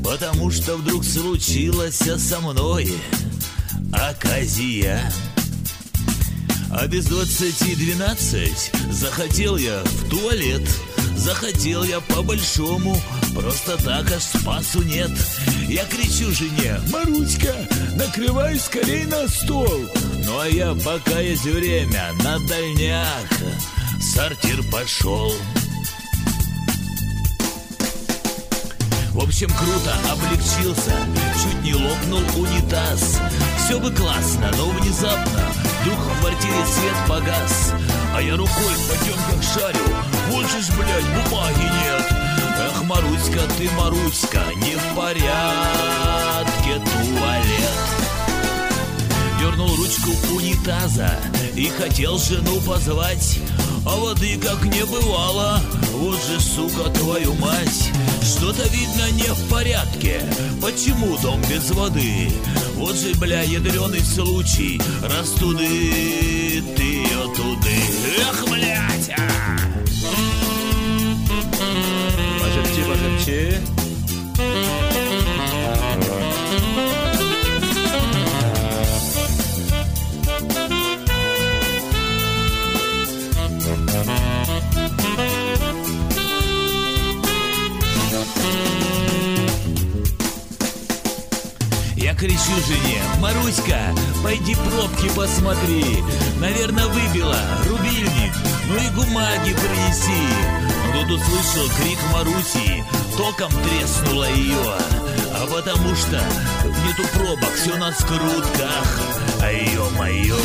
Потому 0.01 0.49
что 0.49 0.77
вдруг 0.77 1.03
случилось 1.03 1.97
со 1.97 2.39
мной. 2.39 2.93
Оказия 3.91 5.11
а 6.77 6.87
без 6.87 7.05
двадцати 7.05 7.75
двенадцать 7.75 8.71
захотел 8.91 9.57
я 9.57 9.81
в 9.83 10.09
туалет 10.09 10.67
Захотел 11.15 11.83
я 11.83 12.01
по-большому, 12.01 13.01
просто 13.33 13.77
так 13.83 14.11
аж 14.11 14.21
спасу 14.21 14.83
нет. 14.83 15.09
Я 15.67 15.85
кричу 15.85 16.29
жене, 16.31 16.79
Маруська, 16.91 17.55
накрывай 17.95 18.59
скорей 18.59 19.05
на 19.05 19.27
стол! 19.29 19.87
Ну 20.25 20.39
а 20.39 20.47
я, 20.47 20.75
пока 20.75 21.21
есть 21.21 21.45
время, 21.45 22.11
на 22.21 22.37
дальняк! 22.47 23.29
Сортир 24.01 24.61
пошел. 24.69 25.33
В 29.13 29.23
общем, 29.23 29.47
круто 29.47 29.95
облегчился, 30.11 30.91
чуть 31.41 31.63
не 31.63 31.73
лопнул 31.73 32.43
унитаз. 32.43 33.19
Все 33.65 33.79
бы 33.79 33.89
классно, 33.89 34.51
но 34.57 34.69
внезапно 34.69 35.54
вдруг 35.85 35.99
в 35.99 36.19
квартире 36.19 36.65
свет 36.65 36.95
погас. 37.07 37.73
А 38.15 38.21
я 38.21 38.35
рукой 38.35 38.73
по 38.89 39.05
темках 39.05 39.43
шарю, 39.43 40.47
же 40.47 40.61
ж, 40.61 40.69
блядь, 40.77 41.29
бумаги 41.29 41.61
нет. 41.61 42.05
Эх, 42.59 42.83
Маруська, 42.83 43.41
ты, 43.57 43.69
Маруська, 43.71 44.41
не 44.55 44.75
в 44.75 44.95
порядке 44.95 46.81
туалет. 46.81 47.95
Дернул 49.39 49.75
ручку 49.75 50.11
унитаза 50.33 51.11
и 51.55 51.69
хотел 51.69 52.17
жену 52.17 52.59
позвать 52.61 53.39
А 53.85 53.95
воды 53.95 54.39
как 54.39 54.63
не 54.63 54.83
бывало, 54.85 55.61
вот 55.93 56.17
же, 56.25 56.39
сука, 56.39 56.89
твою 56.89 57.33
мать 57.35 57.91
Что-то 58.23 58.63
видно 58.69 59.11
не 59.11 59.31
в 59.33 59.49
порядке, 59.49 60.21
почему 60.61 61.17
дом 61.17 61.41
без 61.49 61.69
воды? 61.71 62.31
Вот 62.75 62.95
же, 62.95 63.13
бля, 63.15 63.41
ядреный 63.41 64.01
случай, 64.01 64.79
раз 65.01 65.31
туды, 65.31 66.61
ты 66.75 66.83
ее 66.83 67.33
туды 67.35 67.75
Эх, 68.17 68.45
блядь! 68.49 69.09
а! 69.17 69.57
Пожепчи, 72.39 72.83
пожепчи 72.83 73.57
кричу 92.17 92.55
жене, 92.67 93.01
Маруська, 93.19 93.93
пойди 94.23 94.55
пробки 94.55 95.09
посмотри. 95.15 96.03
Наверное, 96.39 96.87
выбила 96.87 97.37
рубильник, 97.67 98.33
ну 98.67 98.75
и 98.75 98.89
бумаги 98.95 99.53
принеси 99.53 100.27
Тут 100.93 101.11
услышал 101.11 101.69
крик 101.77 101.99
Маруси, 102.13 102.83
током 103.17 103.51
треснула 103.51 104.29
ее 104.31 104.75
А 105.33 105.45
потому 105.51 105.95
что 105.95 106.21
нету 106.85 107.03
пробок, 107.13 107.53
все 107.55 107.75
на 107.77 107.91
скрутках 107.91 108.99
А 109.41 109.51
ё-моё 109.51 110.35
Ой-ой-ой-ой-ой 110.35 110.44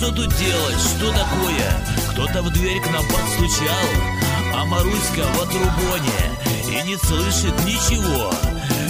Что 0.00 0.12
тут 0.12 0.34
делать, 0.36 0.80
что 0.80 1.12
такое? 1.12 1.84
Кто-то 2.12 2.42
в 2.42 2.50
дверь 2.54 2.80
к 2.80 2.90
нам 2.90 3.04
подстучал 3.04 3.86
А 4.54 4.64
Маруська 4.64 5.26
в 5.34 5.42
отрубоне 5.42 6.18
И 6.70 6.82
не 6.88 6.96
слышит 6.96 7.52
ничего. 7.66 8.32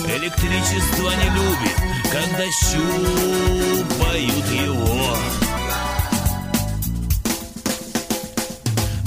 Электричество 0.06 1.10
не 1.10 1.30
любит 1.34 1.76
Когда 2.12 2.44
щупают 2.62 4.46
его. 4.52 5.16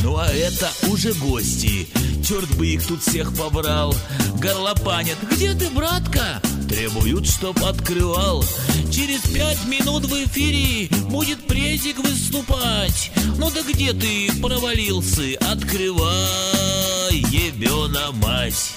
Ну 0.03 0.17
а 0.17 0.27
это 0.27 0.69
уже 0.89 1.13
гости. 1.13 1.87
Черт 2.27 2.53
бы 2.57 2.67
их 2.67 2.85
тут 2.85 3.01
всех 3.01 3.33
побрал. 3.33 3.95
Горлопанят. 4.41 5.17
Где 5.31 5.53
ты, 5.53 5.69
братка? 5.69 6.41
Требуют, 6.73 7.27
чтоб 7.27 7.55
открывал. 7.63 8.43
Через 8.91 9.21
пять 9.31 9.63
минут 9.65 10.05
в 10.05 10.13
эфире 10.25 10.89
Будет 11.07 11.45
презик 11.45 11.99
выступать. 11.99 13.11
Ну 13.37 13.51
да 13.51 13.61
где 13.61 13.93
ты 13.93 14.31
провалился? 14.41 15.21
Открывай, 15.39 17.13
ебена 17.29 18.11
мать. 18.13 18.73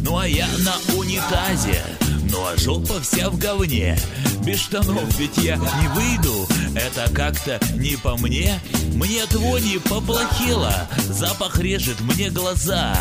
Ну 0.00 0.18
а 0.18 0.28
я 0.28 0.48
на 0.58 0.74
унитазе 0.98 1.82
Ну 2.30 2.44
а 2.46 2.54
жопа 2.58 3.00
вся 3.00 3.30
в 3.30 3.38
говне 3.38 3.98
Без 4.44 4.60
штанов 4.60 5.18
ведь 5.18 5.36
я 5.38 5.56
не 5.56 5.88
выйду. 5.94 6.48
Это 6.74 7.12
как-то 7.12 7.60
не 7.74 7.96
по 7.96 8.16
мне. 8.16 8.60
Мне 8.94 9.22
от 9.22 9.34
вони 9.34 9.78
поплохело. 9.78 10.88
Запах 11.08 11.58
режет 11.58 12.00
мне 12.00 12.30
глаза. 12.30 12.96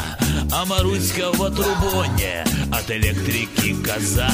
А 0.52 0.66
Маруська 0.66 1.32
в 1.32 1.44
отрубоне 1.44 2.46
От 2.72 2.90
электрики 2.92 3.76
коза. 3.84 4.32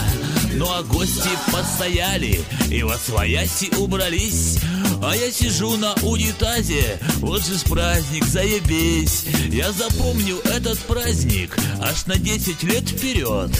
Ну 0.53 0.67
а 0.71 0.83
гости 0.83 1.29
постояли 1.51 2.41
И 2.69 2.83
во 2.83 2.95
свояси 2.97 3.69
убрались 3.77 4.59
А 5.03 5.15
я 5.15 5.31
сижу 5.31 5.77
на 5.77 5.93
унитазе 6.03 6.99
Вот 7.19 7.43
же 7.43 7.57
праздник, 7.69 8.25
заебись. 8.25 9.25
Я 9.49 9.71
запомню 9.71 10.37
этот 10.45 10.79
праздник 10.79 11.57
Аж 11.81 12.05
на 12.05 12.17
10 12.17 12.63
лет 12.63 12.89
вперед. 12.89 13.51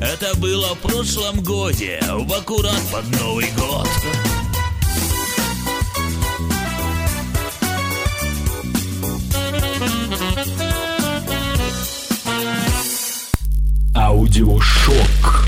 Это 0.00 0.36
было 0.38 0.74
в 0.74 0.78
прошлом 0.78 1.42
годе 1.42 2.00
В 2.02 2.32
аккурат 2.32 2.80
под 2.92 3.20
Новый 3.20 3.50
год. 3.56 3.88
Аудиошок. 13.94 15.46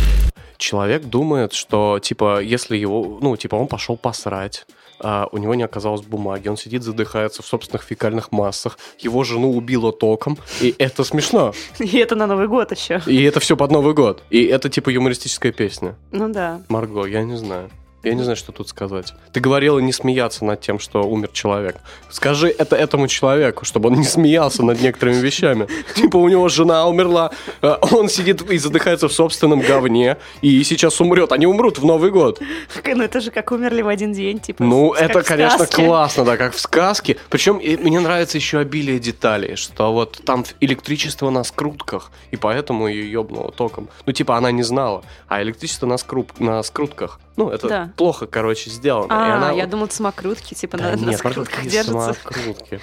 Человек 0.57 1.05
думает, 1.05 1.53
что, 1.53 1.99
типа, 1.99 2.41
если 2.41 2.77
его, 2.77 3.19
ну, 3.21 3.37
типа, 3.37 3.57
он 3.57 3.67
пошел 3.67 3.97
посрать, 3.97 4.67
а 5.03 5.29
у 5.33 5.39
него 5.39 5.55
не 5.55 5.63
оказалось 5.63 6.03
бумаги, 6.03 6.49
он 6.49 6.57
сидит, 6.57 6.83
задыхается 6.83 7.43
в 7.43 7.47
собственных 7.47 7.83
фекальных 7.83 8.33
массах, 8.33 8.79
его 8.99 9.25
жену 9.25 9.53
убило 9.53 9.93
током, 9.93 10.39
и 10.61 10.75
это 10.79 11.05
смешно. 11.05 11.53
И 11.79 11.99
это 11.99 12.15
на 12.15 12.27
Новый 12.27 12.49
год 12.49 12.73
еще. 12.73 13.03
И 13.07 13.23
это 13.23 13.41
все 13.41 13.57
под 13.57 13.71
Новый 13.71 13.95
год. 13.95 14.23
И 14.31 14.45
это, 14.45 14.69
типа, 14.69 14.91
юмористическая 14.91 15.53
песня. 15.53 15.97
Ну 16.11 16.29
да. 16.29 16.63
Марго, 16.69 17.05
я 17.05 17.23
не 17.23 17.37
знаю. 17.37 17.71
Я 18.03 18.15
не 18.15 18.23
знаю, 18.23 18.37
что 18.37 18.51
тут 18.51 18.69
сказать. 18.69 19.15
Ты 19.33 19.41
говорила 19.41 19.79
не 19.79 19.93
смеяться 19.93 20.45
над 20.45 20.61
тем, 20.61 20.81
что 20.81 21.03
умер 21.05 21.31
человек. 21.33 21.77
Скажи 22.11 22.49
это 22.49 22.75
этому 22.75 23.07
человеку, 23.07 23.65
чтобы 23.65 23.91
он 23.91 23.95
не 23.97 24.05
смеялся 24.05 24.65
над 24.65 24.81
некоторыми 24.81 25.17
вещами. 25.17 25.69
Типа 25.95 26.17
у 26.17 26.29
него 26.29 26.49
жена 26.49 26.89
умерла, 26.89 27.31
а 27.61 27.79
он 27.93 28.09
сидит 28.09 28.43
и 28.51 28.59
задыхается 28.59 29.09
в 29.09 29.13
собственном 29.13 29.61
говне, 29.61 30.17
и 30.41 30.63
сейчас 30.65 31.01
умрет. 31.01 31.31
Они 31.33 31.47
умрут 31.47 31.79
в 31.79 31.85
Новый 31.85 32.11
год. 32.11 32.41
Ну 32.85 33.03
это 33.05 33.21
же 33.21 33.31
как 33.31 33.53
умерли 33.53 33.83
в 33.83 33.89
один 33.89 34.13
день, 34.13 34.41
типа. 34.41 34.65
Ну, 34.65 34.93
это, 34.93 35.23
конечно, 35.23 35.67
классно, 35.67 36.25
да, 36.25 36.37
как 36.37 36.55
в 36.55 36.61
сказке. 36.61 37.17
Причем 37.31 37.57
мне 37.57 38.01
нравится 38.01 38.37
еще 38.37 38.59
обилие 38.59 38.99
деталей, 38.99 39.57
что 39.57 39.93
вот 39.93 40.21
там 40.25 40.45
электричество 40.61 41.31
на 41.31 41.45
скрутках, 41.45 42.11
и 42.31 42.37
поэтому 42.37 42.89
ее 42.89 43.11
ебнуло 43.11 43.53
током. 43.53 43.89
Ну, 44.07 44.13
типа, 44.13 44.37
она 44.37 44.51
не 44.51 44.63
знала, 44.63 45.03
а 45.29 45.41
электричество 45.43 45.87
на, 45.87 45.99
скруп, 45.99 46.33
на 46.41 46.63
скрутках. 46.63 47.21
Ну, 47.37 47.49
это 47.51 47.69
Да. 47.69 47.93
плохо, 47.97 48.27
короче, 48.27 48.71
сделано. 48.71 49.07
и 49.07 49.09
А, 49.11 49.37
она 49.37 49.53
я 49.53 49.67
думал, 49.67 49.89
самокрутки, 49.91 50.55
типа 50.55 50.77
Да 50.77 50.85
на, 50.85 50.91
на 50.97 51.11
нет, 51.11 51.25
Марго, 51.25 51.45
скрутках 51.45 51.67
держатся. 51.67 52.15
самокрутки? 52.23 52.81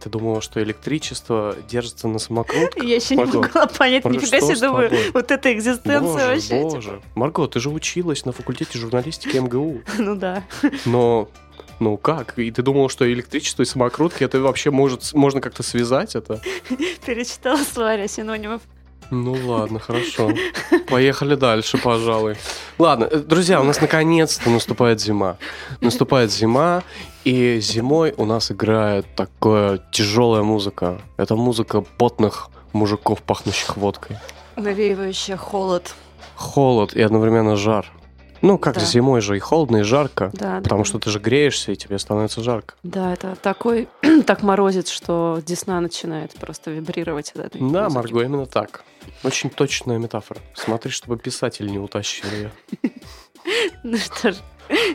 Ты 0.00 0.10
думала, 0.10 0.40
что 0.40 0.62
электричество 0.62 1.56
держится 1.68 2.06
на 2.06 2.20
самокрутках? 2.20 2.84
Я 2.84 2.94
еще 2.96 3.16
не 3.16 3.24
могла 3.24 3.66
понять, 3.66 4.04
Марго, 4.04 4.20
нифига 4.20 4.40
себе, 4.40 4.54
думаю, 4.60 4.92
вот 5.12 5.30
эта 5.32 5.52
экзистенция 5.52 6.00
Боже, 6.00 6.26
вообще. 6.26 6.40
типа. 6.48 6.62
боже. 6.70 7.02
Марго, 7.16 7.46
ты 7.48 7.58
же 7.58 7.68
училась 7.70 8.24
на 8.24 8.30
факультете 8.32 8.78
журналистики 8.78 9.36
МГУ. 9.36 9.80
Ну 9.98 10.14
да. 10.14 10.44
Но, 10.84 11.28
ну 11.80 11.96
как? 11.96 12.38
И 12.38 12.48
ты 12.52 12.62
думала, 12.62 12.88
что 12.88 13.12
электричество 13.12 13.62
и 13.62 13.66
самокрутки, 13.66 14.22
это 14.22 14.38
вообще 14.40 14.70
может, 14.70 15.12
можно 15.14 15.40
как-то 15.40 15.64
связать 15.64 16.14
это? 16.14 16.40
Перечитала 17.04 17.58
словарь 17.58 18.06
синонимов. 18.06 18.62
Ну 19.10 19.32
ладно, 19.46 19.78
хорошо. 19.78 20.30
Поехали 20.88 21.34
дальше, 21.34 21.78
пожалуй. 21.78 22.36
Ладно, 22.78 23.08
э, 23.10 23.18
друзья, 23.18 23.60
у 23.60 23.64
нас 23.64 23.80
наконец-то 23.80 24.50
наступает 24.50 25.00
зима. 25.00 25.36
Наступает 25.80 26.30
зима, 26.30 26.82
и 27.24 27.58
зимой 27.60 28.12
у 28.16 28.24
нас 28.26 28.50
играет 28.52 29.06
такая 29.16 29.80
тяжелая 29.92 30.42
музыка. 30.42 31.00
Это 31.16 31.36
музыка 31.36 31.80
потных 31.80 32.48
мужиков, 32.72 33.22
пахнущих 33.22 33.76
водкой. 33.76 34.18
Навеивающая 34.56 35.36
холод. 35.36 35.94
Холод 36.36 36.92
и 36.94 37.00
одновременно 37.02 37.56
жар. 37.56 37.86
Ну, 38.40 38.56
как 38.56 38.74
Да. 38.76 38.80
зимой 38.82 39.20
же 39.20 39.36
и 39.36 39.40
холодно, 39.40 39.78
и 39.78 39.82
жарко. 39.82 40.30
Да, 40.32 40.60
потому 40.62 40.82
да. 40.84 40.88
что 40.88 40.98
ты 41.00 41.10
же 41.10 41.18
греешься, 41.18 41.72
и 41.72 41.76
тебе 41.76 41.98
становится 41.98 42.40
жарко. 42.40 42.74
Да, 42.84 43.12
это 43.12 43.34
такой, 43.42 43.88
так 44.26 44.42
морозит, 44.44 44.86
что 44.86 45.40
десна 45.44 45.80
начинает 45.80 46.34
просто 46.34 46.70
вибрировать 46.70 47.32
от 47.32 47.46
этой 47.46 47.60
Да, 47.60 47.84
музыки. 47.84 47.94
Марго, 47.96 48.20
именно 48.22 48.46
так. 48.46 48.84
Очень 49.22 49.50
точная 49.50 49.98
метафора. 49.98 50.40
Смотри, 50.54 50.90
чтобы 50.90 51.18
писатель 51.18 51.66
не 51.66 51.78
утащил 51.78 52.28
ее. 52.30 52.50
Ну 53.82 53.96
что 53.96 54.32
ж, 54.32 54.36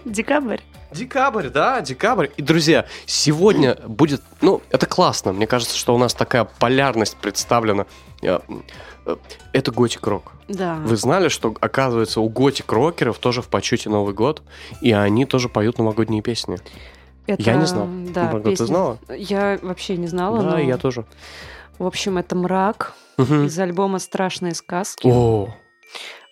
декабрь. 0.06 0.60
Декабрь, 0.92 1.50
да, 1.50 1.82
декабрь. 1.82 2.28
И, 2.38 2.42
друзья, 2.42 2.86
сегодня 3.06 3.76
будет... 3.88 4.22
Ну, 4.42 4.62
это 4.70 4.86
классно. 4.86 5.34
Мне 5.34 5.48
кажется, 5.48 5.76
что 5.76 5.96
у 5.96 5.98
нас 5.98 6.14
такая 6.14 6.44
полярность 6.44 7.18
представлена. 7.18 7.88
Э, 8.22 8.40
э, 9.06 9.16
Это 9.54 9.72
готик-рок. 9.72 10.34
Да. 10.48 10.76
Вы 10.76 10.96
знали, 10.98 11.30
что, 11.30 11.56
оказывается, 11.60 12.22
у 12.22 12.30
готик-рокеров 12.30 13.18
тоже 13.18 13.42
в 13.42 13.48
почете 13.48 13.90
Новый 13.90 14.14
год, 14.14 14.44
и 14.82 14.92
они 14.92 15.26
тоже 15.26 15.50
поют 15.50 15.80
новогодние 15.80 16.22
песни. 16.22 16.60
Это, 17.26 17.42
Я 17.42 17.56
не 17.56 17.66
знал. 17.66 17.88
Да, 18.14 18.26
Марго, 18.26 18.56
ты 18.56 18.66
знала? 18.66 19.00
Я 19.10 19.58
вообще 19.62 19.98
не 19.98 20.08
знала, 20.08 20.44
да, 20.44 20.52
но... 20.52 20.60
я 20.60 20.78
тоже. 20.78 21.06
В 21.80 21.86
общем, 21.86 22.18
это 22.18 22.36
«Мрак» 22.36 22.94
Мгм. 23.18 23.46
из 23.46 23.58
альбома 23.60 24.00
«Страшные 24.00 24.54
сказки». 24.56 25.08
О, 25.12 25.54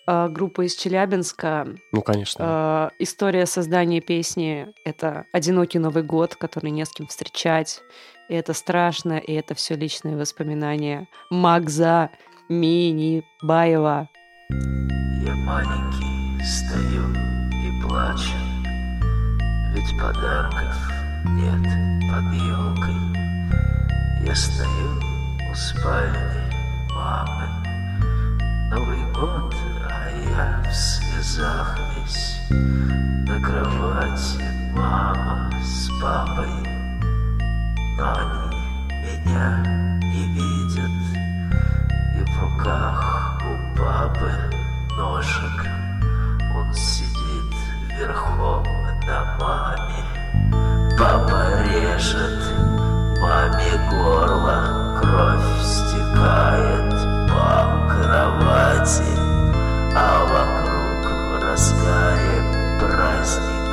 А, 0.06 0.28
Группа 0.28 0.62
из 0.66 0.74
Челябинска. 0.74 1.68
ну, 1.92 2.02
конечно. 2.02 2.44
А, 2.46 2.90
История 2.98 3.46
создания 3.46 4.00
песни— 4.00 4.66
это 4.84 5.26
«Одинокий 5.32 5.78
Новый 5.78 6.02
год», 6.02 6.34
который 6.34 6.70
не 6.72 6.84
с 6.84 6.90
кем 6.90 7.06
встречать. 7.06 7.80
И 8.28 8.34
это 8.34 8.52
страшно, 8.52 9.18
и 9.18 9.32
это 9.32 9.54
все 9.54 9.76
личные 9.76 10.16
воспоминания. 10.16 11.06
Магза 11.30 12.10
Минибаева. 12.48 14.08
Я 14.50 15.34
маленький, 15.36 16.44
стою 16.44 17.04
и 17.64 17.82
плачу, 17.86 18.32
Ведь 19.74 19.98
подарков 20.00 20.74
нет 21.30 21.62
под 22.10 22.34
елкой. 22.34 24.26
Я 24.26 24.34
стою 24.34 25.11
у 25.52 25.54
спальни 25.54 26.50
мамы, 26.94 27.46
Новый 28.70 29.04
год, 29.12 29.54
а 29.90 30.08
я 30.08 30.62
в 30.66 30.74
слезах 30.74 31.78
весь. 31.94 32.38
На 32.50 33.38
кровати. 33.38 34.42
Мама 34.72 35.50
с 35.62 35.90
папой, 36.00 36.48
Но 37.98 38.14
они 38.14 38.56
меня 39.04 39.62
не 40.02 40.24
видят, 40.32 40.90
И 42.16 42.24
в 42.24 42.42
руках 42.42 43.42
у 43.42 43.78
папы 43.78 44.32
ножик. 44.96 45.66
Он 46.56 46.72
сидит 46.72 47.54
верхом 47.98 48.64
на 49.06 49.36
маме. 49.38 50.96
Папа 50.98 51.62
режет 51.64 52.42
маме 53.20 53.90
горло 53.90 54.81
Кровь 55.12 55.60
стекает 55.62 56.90
по 57.28 57.86
кровати 57.86 59.12
А 59.94 60.24
вокруг 60.24 61.04
в 61.12 61.44
разгаре 61.44 62.40
праздник 62.80 63.68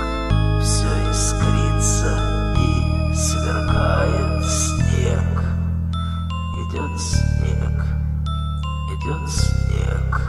Все 0.62 0.92
искрится 1.10 2.12
и 2.58 3.16
сверкает 3.16 4.44
снег. 4.44 5.32
Идет 6.60 7.00
снег, 7.00 7.88
идет 8.92 9.30
снег, 9.30 10.22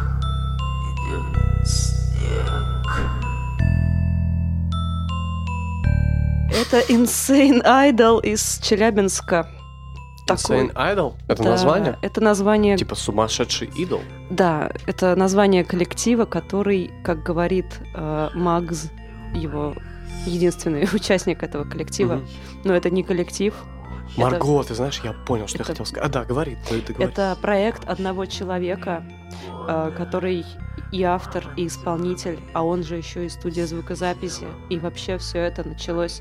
идет 0.93 1.67
снег. 1.67 2.89
Это 6.53 6.79
Insane 6.89 7.65
Idol 7.65 8.23
из 8.23 8.61
Челябинска. 8.63 9.49
Такой. 10.37 10.67
Insane 10.67 10.73
Idol? 10.75 11.15
Это 11.29 11.43
Да, 11.43 11.51
название? 11.51 11.99
Это 12.03 12.21
название... 12.21 12.77
Типа 12.77 12.95
сумасшедший 12.95 13.69
идол? 13.77 14.01
Да, 14.31 14.71
это 14.87 15.15
название 15.17 15.65
коллектива, 15.65 16.25
который, 16.25 16.91
как 17.05 17.23
говорит 17.23 17.67
э, 17.95 18.29
Магз, 18.35 18.91
его 19.35 19.75
единственный 20.27 20.89
участник 20.95 21.43
этого 21.43 21.65
коллектива, 21.65 22.15
Мгм. 22.17 22.29
но 22.65 22.75
это 22.75 22.91
не 22.91 23.03
коллектив. 23.03 23.55
это- 24.17 24.21
Марго, 24.21 24.63
ты 24.65 24.75
знаешь, 24.75 25.01
я 25.05 25.13
понял, 25.13 25.47
что 25.47 25.59
я 25.59 25.63
это- 25.63 25.73
хотел 25.73 25.87
сказать. 25.87 26.09
А, 26.09 26.13
да, 26.13 26.25
говори, 26.25 26.57
ты, 26.69 26.81
ты 26.81 26.93
говори. 26.93 27.13
Это 27.13 27.37
проект 27.41 27.89
одного 27.89 28.27
человека, 28.27 29.05
э, 29.69 29.93
который 29.97 30.45
и 30.93 31.03
автор, 31.05 31.45
и 31.57 31.69
исполнитель, 31.69 32.41
а 32.53 32.65
он 32.65 32.83
же 32.83 32.97
еще 32.97 33.25
и 33.25 33.29
студия 33.29 33.67
звукозаписи. 33.67 34.47
И 34.71 34.79
вообще 34.79 35.19
все 35.19 35.39
это 35.39 35.67
началось... 35.69 36.21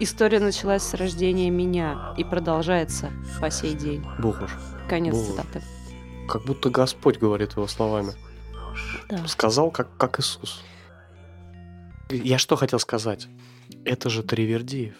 История 0.00 0.40
началась 0.40 0.82
с 0.82 0.94
рождения 0.94 1.50
меня 1.50 2.14
и 2.16 2.24
продолжается 2.24 3.10
по 3.40 3.50
сей 3.50 3.74
день. 3.74 4.02
Боже. 4.18 4.48
Конец 4.88 5.14
Боже. 5.14 5.26
цитаты. 5.26 5.62
Как 6.26 6.44
будто 6.44 6.70
Господь 6.70 7.18
говорит 7.18 7.52
его 7.52 7.66
словами. 7.66 8.12
Да. 9.08 9.26
Сказал, 9.26 9.70
как, 9.70 9.94
как 9.98 10.18
Иисус. 10.20 10.62
Я 12.10 12.38
что 12.38 12.56
хотел 12.56 12.78
сказать? 12.78 13.28
Это 13.84 14.08
же 14.08 14.22
Тривердиев. 14.22 14.96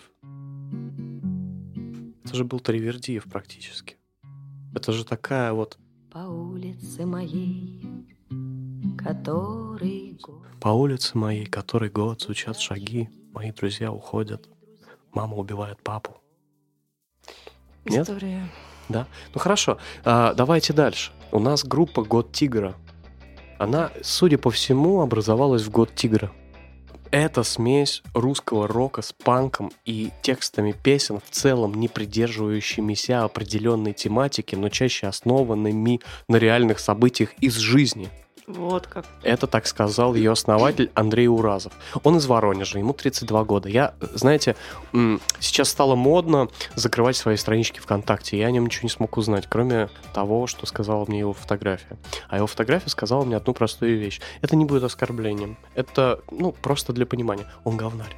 Это 2.25 2.35
же 2.37 2.45
был 2.45 2.61
Тривердиев 2.61 3.25
практически. 3.25 3.97
Это 4.75 4.93
же 4.93 5.05
такая 5.05 5.53
вот 5.53 5.79
По 6.13 6.19
улице 6.19 7.07
моей, 7.07 7.83
который 8.99 10.19
год. 10.23 10.47
по 10.61 10.69
улице 10.69 11.17
моей, 11.17 11.47
который 11.47 11.89
год 11.91 12.21
звучат 12.23 12.59
шаги, 12.59 13.09
мои 13.33 13.51
друзья 13.51 13.91
уходят, 13.91 14.49
мама 15.13 15.37
убивает 15.37 15.83
папу. 15.83 16.17
Нет? 17.85 18.09
История. 18.09 18.49
Да? 18.89 19.07
Ну 19.35 19.41
хорошо, 19.41 19.79
а, 20.05 20.35
давайте 20.35 20.73
дальше. 20.73 21.13
У 21.33 21.39
нас 21.39 21.65
группа 21.65 22.03
Год 22.03 22.33
Тигра. 22.33 22.75
Она, 23.59 23.91
судя 24.03 24.39
по 24.39 24.51
всему, 24.51 25.01
образовалась 25.01 25.63
в 25.63 25.71
Год 25.71 25.95
Тигра. 25.95 26.33
Это 27.11 27.43
смесь 27.43 28.03
русского 28.15 28.69
рока 28.69 29.03
с 29.03 29.13
панком 29.13 29.73
и 29.85 30.11
текстами 30.23 30.73
песен, 30.73 31.19
в 31.19 31.29
целом 31.31 31.75
не 31.75 31.89
придерживающимися 31.89 33.25
определенной 33.25 33.93
тематики, 33.95 34.55
но 34.55 34.69
чаще 34.69 35.09
основанными 35.09 36.01
на 36.29 36.37
реальных 36.37 36.79
событиях 36.79 37.35
из 37.41 37.57
жизни. 37.57 38.09
Вот 38.57 38.87
как. 38.87 39.05
Это 39.23 39.47
так 39.47 39.67
сказал 39.67 40.15
ее 40.15 40.33
основатель 40.33 40.91
Андрей 40.95 41.29
Уразов. 41.29 41.73
Он 42.03 42.17
из 42.17 42.27
Воронежа, 42.27 42.79
ему 42.79 42.93
32 42.93 43.45
года. 43.45 43.69
Я, 43.69 43.95
знаете, 44.15 44.57
сейчас 45.39 45.69
стало 45.69 45.95
модно 45.95 46.49
закрывать 46.75 47.17
свои 47.17 47.37
странички 47.37 47.81
ВКонтакте. 47.81 48.39
Я 48.39 48.47
о 48.47 48.51
нем 48.51 48.65
ничего 48.65 48.85
не 48.85 48.91
смог 48.91 49.17
узнать, 49.17 49.47
кроме 49.49 49.89
того, 50.13 50.47
что 50.47 50.67
сказала 50.67 51.05
мне 51.07 51.21
его 51.21 51.33
фотография. 51.33 51.99
А 52.29 52.37
его 52.37 52.47
фотография 52.47 52.91
сказала 52.91 53.25
мне 53.25 53.37
одну 53.37 53.55
простую 53.55 53.99
вещь. 53.99 54.21
Это 54.43 54.57
не 54.57 54.65
будет 54.65 54.83
оскорблением. 54.83 55.57
Это, 55.75 56.21
ну, 56.31 56.53
просто 56.53 56.93
для 56.93 57.07
понимания. 57.07 57.47
Он 57.65 57.77
говнарь. 57.77 58.17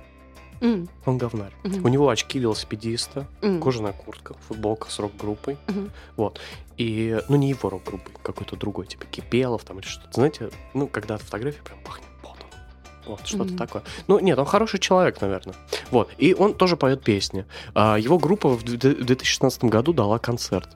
М. 0.62 0.88
Он 1.06 1.18
говнарь. 1.18 1.52
Мгм. 1.64 1.84
У 1.84 1.88
него 1.88 2.08
очки 2.08 2.38
велосипедиста, 2.38 3.26
Мгм. 3.42 3.60
кожаная 3.60 3.92
куртка, 3.92 4.34
футболка 4.48 4.90
с 4.90 4.98
рок-группой. 4.98 5.58
Мгм. 5.66 5.90
Вот. 6.16 6.40
И, 6.78 7.20
ну, 7.28 7.36
не 7.36 7.50
его 7.50 7.68
рок-группой, 7.68 8.12
какой-то 8.22 8.56
другой, 8.56 8.86
типа 8.86 9.04
Кипелов 9.06 9.64
там 9.64 9.78
или 9.80 9.86
что-то. 9.86 10.12
Знаете, 10.12 10.50
ну, 10.74 10.86
когда 10.86 11.16
от 11.16 11.22
фотографии 11.22 11.60
прям 11.64 11.78
пахнет 11.84 12.06
потом. 12.22 12.48
Вот, 13.06 13.26
что-то 13.26 13.44
Мгм. 13.44 13.56
такое. 13.58 13.82
Ну, 14.06 14.18
нет, 14.20 14.38
он 14.38 14.46
хороший 14.46 14.78
человек, 14.78 15.20
наверное. 15.20 15.56
Вот. 15.90 16.08
И 16.18 16.32
он 16.34 16.54
тоже 16.54 16.76
поет 16.76 17.02
песни. 17.02 17.44
А, 17.74 17.96
Его 17.98 18.18
группа 18.18 18.48
в 18.48 18.62
2016 18.62 19.64
году 19.64 19.92
дала 19.92 20.18
концерт. 20.18 20.68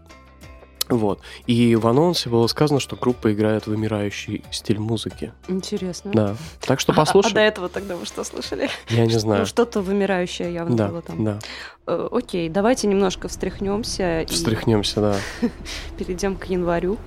Вот. 0.89 1.21
И 1.47 1.75
в 1.77 1.87
анонсе 1.87 2.29
было 2.31 2.47
сказано, 2.47 2.79
что 2.81 2.97
группа 2.97 3.33
играет 3.33 3.67
вымирающий 3.67 4.45
стиль 4.51 4.79
музыки. 4.79 5.33
Интересно. 5.49 6.11
Да. 6.15 6.37
Так 6.61 6.81
что 6.81 6.93
А- 6.93 6.95
А, 6.95 6.97
послушай. 6.97 7.33
до 7.35 7.41
этого 7.41 7.69
тогда 7.69 7.97
вы 7.97 8.07
что 8.07 8.23
слышали? 8.25 8.69
Я 8.89 9.07
не 9.07 9.19
знаю. 9.19 9.41
Ну, 9.41 9.47
что-то 9.47 9.81
вымирающее 9.83 10.53
явно 10.53 10.77
Да, 10.77 10.89
было 10.89 11.03
там. 11.03 11.25
да. 11.25 11.39
Э, 11.87 12.09
окей, 12.11 12.49
давайте 12.49 12.87
немножко 12.87 13.29
встряхнемся 13.29 14.23
и 14.23 14.27
Встряхнемся, 14.27 15.01
да. 15.01 15.17
перейдем 15.99 16.37
к 16.37 16.45
январю. 16.47 16.99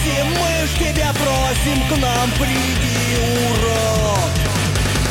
Просим, 0.00 0.26
мы 0.26 0.66
ж 0.66 0.70
тебя 0.78 1.12
просим, 1.12 1.82
к 1.88 1.96
нам 2.00 2.30
приди, 2.32 3.16
урод. 3.48 4.30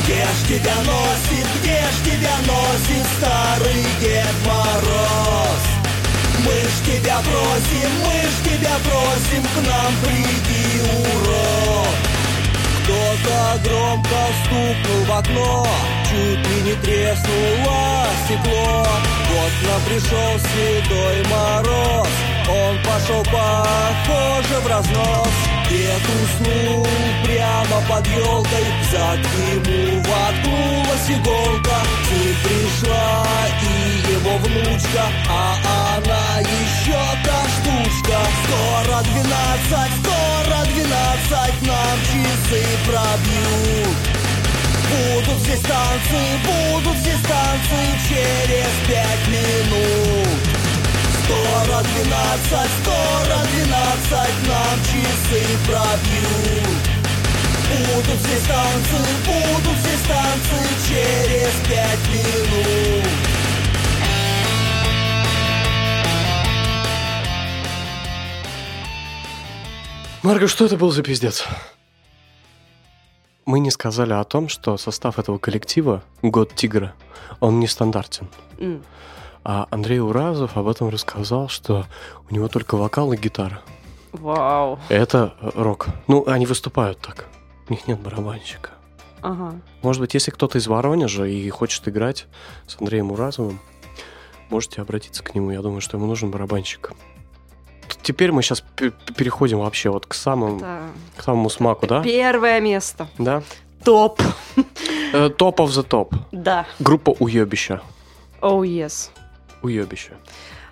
Где 0.03 0.23
ж 0.23 0.47
тебя 0.47 0.75
носит, 0.85 1.47
где 1.61 1.77
ж 1.77 1.95
тебя 2.05 2.35
носит 2.45 3.05
старый 3.17 3.85
Дед 3.99 4.35
Мороз? 4.45 5.63
Мы 6.39 6.53
ж 6.53 6.73
тебя 6.85 7.17
просим, 7.19 7.91
мы 8.05 8.21
ж 8.21 8.49
тебя 8.49 8.75
просим, 8.83 9.43
к 9.43 9.67
нам 9.67 9.93
приди, 10.03 10.81
урод. 10.81 11.95
Кто-то 12.83 13.69
громко 13.69 14.17
стукнул 14.43 15.05
в 15.05 15.11
окно, 15.11 15.67
чуть 16.09 16.47
ли 16.47 16.61
не 16.63 16.73
треснуло 16.81 18.07
стекло. 18.25 18.85
Вот 19.29 19.51
нам 19.67 19.81
пришел 19.87 20.39
седой 20.39 21.23
мороз, 21.29 22.07
он 22.49 22.77
пошел 22.79 23.23
похоже 23.23 24.59
в 24.63 24.67
разнос. 24.67 25.29
Дед 25.69 26.01
уснул 26.01 26.87
прямо 27.23 27.81
под 27.87 28.07
елкой, 28.07 28.65
зад 28.91 29.19
ему 29.53 30.01
воткнулась 30.01 31.09
иголка. 31.09 31.77
Ним 32.09 32.35
пришла 32.43 33.25
и 33.61 34.13
его 34.13 34.37
внучка, 34.37 35.05
а 35.29 35.97
она 35.97 36.39
еще 36.39 36.99
та 37.23 37.39
штучка. 37.53 38.17
Скоро 38.43 39.01
двенадцать, 39.03 39.93
скоро 40.01 40.65
двенадцать, 40.73 41.61
нам 41.61 41.97
часы 42.09 42.63
пробьют. 42.87 43.97
Будут 44.89 45.39
здесь 45.43 45.61
танцы, 45.61 46.21
будут 46.45 46.97
здесь 46.97 47.21
танцы 47.27 47.79
через 48.09 48.87
пять 48.87 49.27
минут. 49.27 50.48
Скоро 51.29 51.83
двенадцать, 51.83 52.71
скоро 52.81 53.37
двенадцать, 53.51 54.47
нам 54.47 54.79
часы 54.81 55.41
пробьют. 55.67 56.89
Будут 57.69 58.19
здесь 58.21 58.47
танцы, 58.47 58.99
будут 59.27 59.77
здесь 59.77 60.05
танцы 60.07 60.59
через 60.87 61.53
пять 61.67 62.05
минут. 62.09 63.05
Марго, 70.23 70.47
что 70.47 70.65
это 70.65 70.77
был 70.77 70.89
за 70.89 71.03
пиздец? 71.03 71.45
мы 73.45 73.59
не 73.59 73.71
сказали 73.71 74.13
о 74.13 74.23
том, 74.23 74.47
что 74.47 74.77
состав 74.77 75.17
этого 75.17 75.39
коллектива 75.39 76.03
«Год 76.21 76.53
Тигра», 76.53 76.93
он 77.39 77.59
нестандартен. 77.59 78.27
М. 78.59 78.83
А 79.51 79.67
Андрей 79.71 79.99
Уразов 79.99 80.57
об 80.57 80.67
этом 80.67 80.89
рассказал, 80.89 81.49
что 81.49 81.87
у 82.29 82.35
него 82.35 82.47
только 82.49 82.77
вокал 82.77 83.13
и 83.13 83.17
гитара. 83.17 83.61
Вау. 84.11 84.77
Это 84.89 85.33
э, 85.41 85.49
рок. 85.55 85.87
Ну, 86.05 86.23
они 86.27 86.45
выступают 86.45 86.99
так. 86.99 87.25
У 87.67 87.71
них 87.71 87.87
нет 87.87 87.99
барабанщика. 87.99 88.69
Ага. 89.23 89.55
Может 89.81 90.01
быть, 90.01 90.13
если 90.13 90.29
кто-то 90.29 90.59
из 90.59 90.67
Воронежа 90.67 91.25
и 91.25 91.49
хочет 91.49 91.87
играть 91.87 92.27
с 92.67 92.79
Андреем 92.79 93.11
Уразовым, 93.11 93.59
можете 94.51 94.83
обратиться 94.83 95.23
к 95.23 95.33
нему. 95.33 95.49
Я 95.49 95.63
думаю, 95.63 95.81
что 95.81 95.97
ему 95.97 96.05
нужен 96.05 96.29
барабанщик. 96.29 96.91
Теперь 98.03 98.31
мы 98.31 98.43
сейчас 98.43 98.63
переходим 99.17 99.61
вообще 99.61 99.89
вот 99.89 100.05
к 100.05 100.13
самому, 100.13 100.57
Это 100.57 100.89
к 101.17 101.23
самому 101.23 101.49
смаку, 101.49 101.87
да? 101.87 102.03
Первое 102.03 102.59
место. 102.59 103.07
Да. 103.17 103.41
Топ. 103.83 104.21
Э, 105.11 105.29
Топ 105.29 105.59
of 105.61 105.69
the 105.69 105.81
топ. 105.81 106.13
Да. 106.31 106.67
Группа 106.77 107.15
Уебища. 107.17 107.81
Oh, 108.41 108.61
yes. 108.61 109.09
Уебища. 109.61 110.13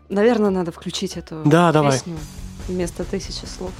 Наверное, 0.09 0.49
надо 0.49 0.71
включить 0.71 1.17
эту 1.17 1.41
Да, 1.45 1.71
давай. 1.71 1.93
песню 1.93 2.17
вместо 2.67 3.03
тысячи 3.03 3.45
слов. 3.45 3.73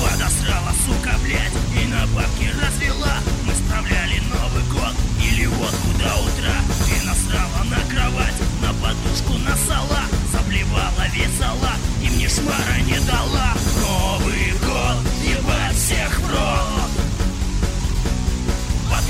Подосрала, 0.00 0.72
сука, 0.86 1.14
блядь, 1.22 1.56
и 1.76 1.86
на 1.88 2.06
бабки 2.14 2.48
развела 2.60 3.14
Мы 3.46 3.52
справляли 3.54 4.20
Новый 4.30 4.64
год 4.72 4.94
или 5.22 5.46
водку 5.46 5.88
до 5.98 6.12
утра 6.26 6.56
Ты 6.86 7.06
насрала 7.06 7.62
на 7.64 7.80
кровать, 7.90 8.38
на 8.62 8.72
подушку 8.82 9.34
насала 9.44 10.02
Заблевала 10.32 11.04
весела 11.14 11.72
и 12.02 12.08
мне 12.10 12.28
шмара 12.28 12.78
не 12.86 12.98
дала 13.06 13.52
Новый 13.80 14.52
год, 14.60 15.02
ебать 15.22 15.76
всех 15.76 16.18
в 16.20 16.30
рот 16.30 16.69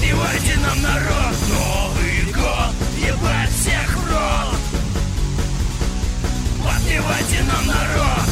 Подпевайте 0.00 0.56
нам 0.56 0.80
народ 0.80 1.36
Новый 1.50 2.22
год, 2.32 2.74
ебать 2.96 3.50
всех 3.50 3.86
в 3.98 4.10
рот. 4.10 4.58
Подпевайте 6.64 7.42
нам 7.42 7.66
народ. 7.66 8.26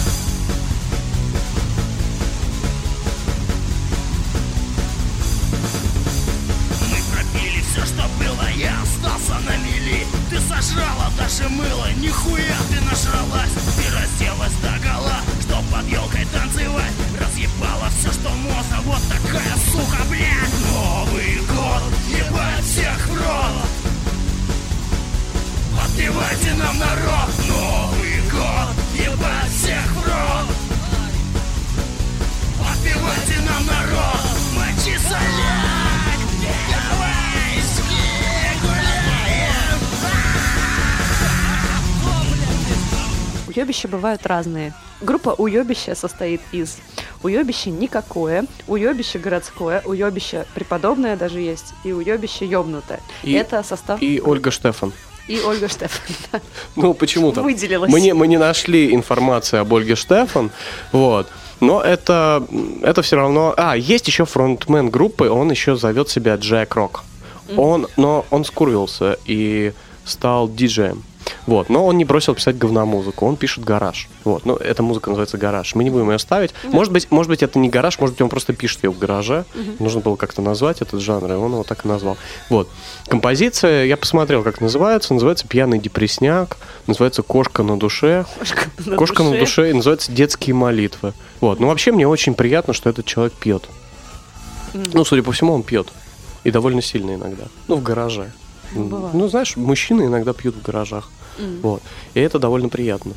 Мы 6.89 6.97
пропили 7.13 7.63
все, 7.71 7.85
что 7.85 8.09
было, 8.19 8.49
я 8.57 8.73
остался 8.81 9.39
на 9.41 9.57
мели. 9.59 10.07
Ты 10.31 10.41
сожрала 10.41 11.11
даже 11.19 11.51
мыло, 11.51 11.91
нихуя 11.99 12.57
ты 12.71 12.81
нажралась. 12.81 13.53
Ты 13.77 13.95
разделась 13.95 14.55
до 14.63 14.89
гола, 14.89 15.21
что 15.43 15.63
под 15.71 15.87
елкой 15.87 16.25
танцевать. 16.33 16.95
Разъебала 17.21 17.91
все, 17.99 18.11
что 18.11 18.31
можно, 18.31 18.81
вот 18.87 19.03
такая 19.11 19.55
Уебища 43.69 43.89
бывают 43.89 44.25
разные. 44.27 44.73
Группа 45.03 45.35
уебища 45.37 45.95
состоит 45.95 46.41
из 46.53 46.79
уебища 47.23 47.69
никакое, 47.69 48.47
уебище 48.67 49.19
городское, 49.19 49.83
уебище 49.85 50.47
преподобное 50.55 51.17
даже 51.19 51.41
есть, 51.41 51.75
и 51.85 51.93
уебище 51.93 52.47
ёбнутое. 52.47 53.01
И- 53.23 53.33
Это 53.33 53.63
состав... 53.63 54.01
И 54.03 54.23
Ольга 54.25 54.51
Штефан. 54.51 54.95
И 55.29 55.39
Ольга 55.43 55.69
Штефан. 55.69 56.17
да. 56.33 56.41
Ну, 56.77 56.95
почему-то. 56.95 57.43
Выделилась. 57.43 57.93
Мы 57.93 58.01
не, 58.01 58.15
мы 58.15 58.27
не 58.27 58.39
нашли 58.39 58.95
информации 58.95 59.59
об 59.59 59.75
Ольге 59.75 59.97
Штефан, 59.97 60.51
вот. 60.93 61.29
Но 61.61 61.83
это, 61.83 62.43
это 62.83 63.03
все 63.03 63.17
равно... 63.17 63.53
А, 63.59 63.77
есть 63.77 64.09
еще 64.09 64.25
фронтмен 64.25 64.89
группы, 64.89 65.29
он 65.29 65.51
еще 65.51 65.77
зовет 65.77 66.09
себя 66.09 66.37
Джек 66.37 66.75
Рок. 66.75 67.05
Он, 67.55 67.87
но 67.99 68.25
он 68.31 68.47
скурвился 68.47 69.19
и 69.27 69.75
стал 70.07 70.49
диджеем. 70.49 71.03
Вот, 71.47 71.69
но 71.69 71.87
он 71.87 71.97
не 71.99 72.05
бросил 72.05 72.35
писать 72.35 72.59
говномузыку, 72.59 73.27
он 73.27 73.37
пишет 73.37 73.65
гараж. 73.65 74.09
Вот, 74.25 74.45
ну, 74.45 74.57
эта 74.57 74.83
музыка 74.83 75.11
называется 75.11 75.39
гараж. 75.39 75.75
Мы 75.75 75.85
не 75.85 75.91
будем 75.91 76.11
ее 76.11 76.19
ставить. 76.19 76.53
Может 76.65 76.93
быть, 76.93 77.11
может 77.11 77.31
быть, 77.31 77.43
это 77.43 77.59
не 77.59 77.69
гараж, 77.69 77.99
может 77.99 78.15
быть, 78.15 78.23
он 78.23 78.29
просто 78.29 78.53
пишет 78.53 78.85
ее 78.85 78.91
в 78.91 78.99
гараже. 78.99 79.45
Мгм. 79.55 79.77
Нужно 79.81 80.01
было 80.01 80.17
как-то 80.17 80.43
назвать 80.43 80.81
этот 80.83 81.01
жанр, 81.01 81.33
и 81.33 81.37
он 81.37 81.53
его 81.53 81.65
так 81.65 81.85
и 81.85 81.89
назвал. 81.89 82.17
Вот. 82.51 82.69
Композиция, 83.09 83.85
я 83.85 83.97
посмотрел, 83.97 84.43
как 84.43 84.61
называется. 84.61 85.15
Называется 85.15 85.47
«Пьяный 85.47 85.79
депресняк», 85.79 86.57
называется 86.87 87.23
«Кошка 87.23 87.63
на 87.63 87.79
душе». 87.79 88.25
на 88.85 88.97
«Кошка 88.97 89.23
на 89.23 89.31
душе. 89.31 89.41
душе» 89.41 89.71
и 89.71 89.73
называется 89.73 90.13
«Детские 90.13 90.55
молитвы». 90.55 91.13
Вот. 91.41 91.61
Ну, 91.61 91.69
вообще, 91.69 91.93
мне 91.93 92.07
очень 92.07 92.35
приятно, 92.35 92.73
что 92.75 92.91
этот 92.91 93.07
человек 93.07 93.35
пьет. 93.35 93.65
Ну, 94.75 95.05
судя 95.05 95.23
по 95.23 95.33
всему, 95.33 95.53
он 95.53 95.63
пьет. 95.63 95.89
И 96.45 96.51
довольно 96.51 96.83
сильно 96.83 97.15
иногда. 97.15 97.45
Ну, 97.67 97.77
в 97.77 97.83
гараже. 97.83 98.33
Ну, 98.73 98.85
бывает. 98.85 99.15
Ну, 99.15 99.29
знаешь, 99.29 99.57
мужчины 99.57 100.03
иногда 100.03 100.33
пьют 100.33 100.55
в 100.57 100.63
гаражах. 100.63 101.11
Мгм. 101.39 101.61
Вот. 101.63 101.83
И 102.15 102.21
это 102.21 102.39
довольно 102.39 102.69
приятно. 102.69 103.13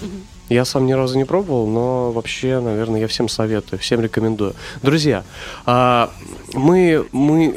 Мгм. 0.00 0.22
Я 0.48 0.64
сам 0.64 0.86
ни 0.86 0.92
разу 0.92 1.16
не 1.16 1.24
пробовал, 1.24 1.68
но 1.68 2.10
вообще, 2.10 2.58
наверное, 2.60 3.00
я 3.00 3.06
всем 3.06 3.28
советую, 3.28 3.78
всем 3.78 4.00
рекомендую. 4.00 4.54
Друзья, 4.82 5.22
а, 5.64 6.10
мы, 6.54 7.06
мы 7.12 7.56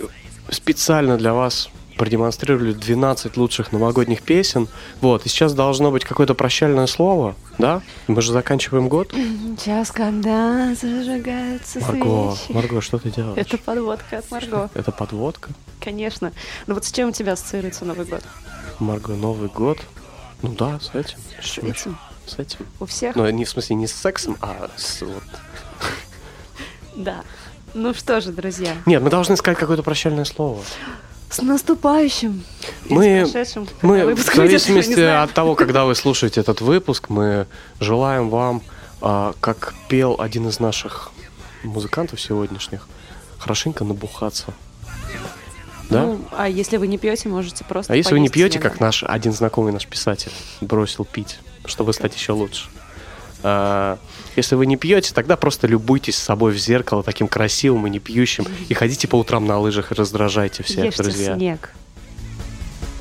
специально 0.49 1.17
для 1.17 1.33
вас 1.33 1.69
продемонстрировали 1.97 2.73
12 2.73 3.37
лучших 3.37 3.71
новогодних 3.71 4.21
песен. 4.21 4.67
Вот, 5.01 5.25
и 5.25 5.29
сейчас 5.29 5.53
должно 5.53 5.91
быть 5.91 6.05
какое-то 6.05 6.33
прощальное 6.33 6.87
слово, 6.87 7.35
да? 7.57 7.81
Мы 8.07 8.21
же 8.21 8.31
заканчиваем 8.31 8.89
год. 8.89 9.13
Час, 9.63 9.91
когда 9.91 10.75
зажигаются 10.75 11.79
Марго, 11.79 12.35
свечи. 12.35 12.51
Марго, 12.51 12.81
что 12.81 12.97
ты 12.97 13.09
делаешь? 13.09 13.37
Это 13.37 13.57
подводка 13.57 14.17
от 14.17 14.31
Марго. 14.31 14.69
Это 14.73 14.91
подводка? 14.91 15.49
Конечно. 15.79 16.31
Ну 16.67 16.73
вот 16.75 16.85
с 16.85 16.91
чем 16.91 17.09
у 17.09 17.11
тебя 17.11 17.33
ассоциируется 17.33 17.85
Новый 17.85 18.05
год? 18.05 18.23
Марго, 18.79 19.13
Новый 19.13 19.49
год? 19.49 19.79
Ну 20.43 20.49
да, 20.49 20.79
с 20.79 20.93
этим. 20.93 21.17
С 21.41 21.57
этим? 21.57 21.97
С 22.27 22.37
этим. 22.37 22.65
У 22.79 22.85
всех? 22.85 23.15
Ну, 23.15 23.27
не 23.29 23.45
в 23.45 23.49
смысле 23.49 23.77
не 23.77 23.87
с 23.87 23.93
сексом, 23.93 24.37
а 24.41 24.69
с 24.75 25.01
вот... 25.01 25.23
Да. 26.95 27.23
Ну 27.73 27.93
что 27.95 28.21
же, 28.21 28.31
друзья, 28.31 28.75
Нет, 28.85 29.01
мы 29.01 29.09
должны 29.09 29.35
сказать 29.35 29.57
какое-то 29.57 29.81
прощальное 29.81 30.25
слово. 30.25 30.61
с 31.29 31.41
наступающим! 31.41 32.43
Мы, 32.87 33.25
мы 33.81 34.13
в 34.13 34.21
зависимости 34.21 34.99
от 34.99 35.31
того, 35.31 35.55
когда 35.55 35.85
вы 35.85 35.95
слушаете 35.95 36.41
этот 36.41 36.61
выпуск, 36.61 37.09
мы 37.09 37.47
желаем 37.79 38.29
вам, 38.29 38.61
а, 39.01 39.33
как 39.39 39.73
пел 39.87 40.17
один 40.19 40.47
из 40.49 40.59
наших 40.59 41.11
музыкантов 41.63 42.21
сегодняшних, 42.21 42.87
хорошенько 43.39 43.83
набухаться. 43.85 44.53
Да? 45.93 46.01
Ну, 46.03 46.19
а 46.31 46.49
если 46.49 46.77
вы 46.77 46.87
не 46.87 46.97
пьете, 46.97 47.29
можете 47.29 47.63
просто 47.63 47.93
а 47.93 47.95
если 47.95 48.13
вы 48.13 48.19
не 48.19 48.29
пьете, 48.29 48.59
как 48.59 48.79
наш 48.79 49.03
один 49.03 49.31
знакомый 49.31 49.71
наш 49.71 49.87
писатель 49.87 50.31
бросил 50.61 51.05
пить, 51.05 51.39
чтобы 51.65 51.93
стать 51.93 52.15
еще 52.15 52.33
лучше. 52.33 52.67
А, 53.43 53.97
если 54.35 54.55
вы 54.55 54.65
не 54.65 54.77
пьете, 54.77 55.13
тогда 55.13 55.35
просто 55.35 55.67
любуйтесь 55.67 56.15
собой 56.17 56.53
в 56.53 56.57
зеркало 56.57 57.03
таким 57.03 57.27
красивым 57.27 57.87
и 57.87 57.89
не 57.89 57.99
пьющим 57.99 58.47
и 58.69 58.73
ходите 58.73 59.07
по 59.07 59.17
утрам 59.17 59.45
на 59.45 59.59
лыжах 59.59 59.91
и 59.91 59.95
раздражайте 59.95 60.63
всех, 60.63 60.85
Ешьте 60.85 61.03
друзья. 61.03 61.35
снег. 61.35 61.73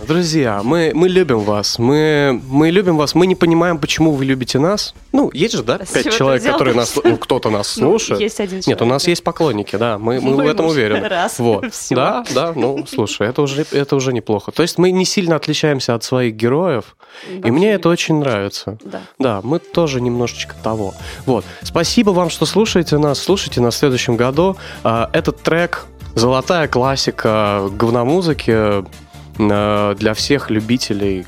Друзья, 0.06 0.62
мы, 0.64 0.90
мы 0.94 1.08
любим 1.08 1.40
вас. 1.40 1.78
Мы, 1.78 2.40
мы 2.48 2.70
любим 2.70 2.96
вас. 2.96 3.14
Мы 3.14 3.26
не 3.26 3.34
понимаем, 3.36 3.78
почему 3.78 4.12
вы 4.12 4.24
любите 4.24 4.58
нас. 4.58 4.94
Ну, 5.12 5.30
есть 5.32 5.54
же, 5.54 5.62
да, 5.62 5.78
с 5.84 5.90
пять 5.90 6.12
человек, 6.16 6.42
которые 6.42 6.74
нас... 6.74 6.98
Ну, 7.02 7.16
кто-то 7.16 7.50
нас 7.50 7.76
Ну, 7.76 7.90
слушает. 7.98 8.20
есть 8.20 8.40
один 8.40 8.56
Нет, 8.56 8.66
у 8.66 8.70
человек, 8.70 8.92
нас 8.92 9.04
да. 9.04 9.10
есть 9.10 9.22
поклонники, 9.24 9.76
да. 9.76 9.98
Мы, 9.98 10.20
мы 10.20 10.30
Ну, 10.32 10.36
в 10.42 10.46
этом 10.46 10.66
уверены. 10.66 11.08
раз, 11.08 11.38
вот. 11.38 11.66
всё. 11.72 11.94
Да, 11.94 12.24
да, 12.34 12.52
ну, 12.54 12.84
слушай, 12.86 13.28
это 13.28 13.42
уже, 13.42 13.64
это 13.70 13.94
уже 13.96 14.12
неплохо. 14.12 14.50
То 14.50 14.62
есть 14.62 14.76
мы 14.78 14.90
не 14.90 15.04
сильно 15.04 15.36
отличаемся 15.36 15.94
от 15.94 16.02
своих 16.02 16.34
героев. 16.34 16.96
И 17.30 17.36
Вообще 17.36 17.52
мне 17.52 17.66
не. 17.68 17.72
это 17.74 17.88
очень 17.88 18.16
нравится. 18.16 18.78
Да. 18.84 19.00
Да, 19.18 19.40
мы 19.44 19.60
тоже 19.60 20.00
немножечко 20.00 20.54
того. 20.62 20.94
Вот. 21.26 21.44
Спасибо 21.62 22.10
вам, 22.10 22.28
что 22.30 22.44
слушаете 22.46 22.98
нас. 22.98 23.20
Слушайте 23.20 23.60
нас 23.60 23.74
в 23.74 23.78
следующем 23.78 24.16
году. 24.16 24.56
А, 24.82 25.10
Этот 25.12 25.40
трек 25.42 25.86
золотая 26.14 26.66
классика 26.68 27.68
говномузыки 27.72 28.84
для 29.48 30.14
всех 30.14 30.50
любителей 30.50 31.26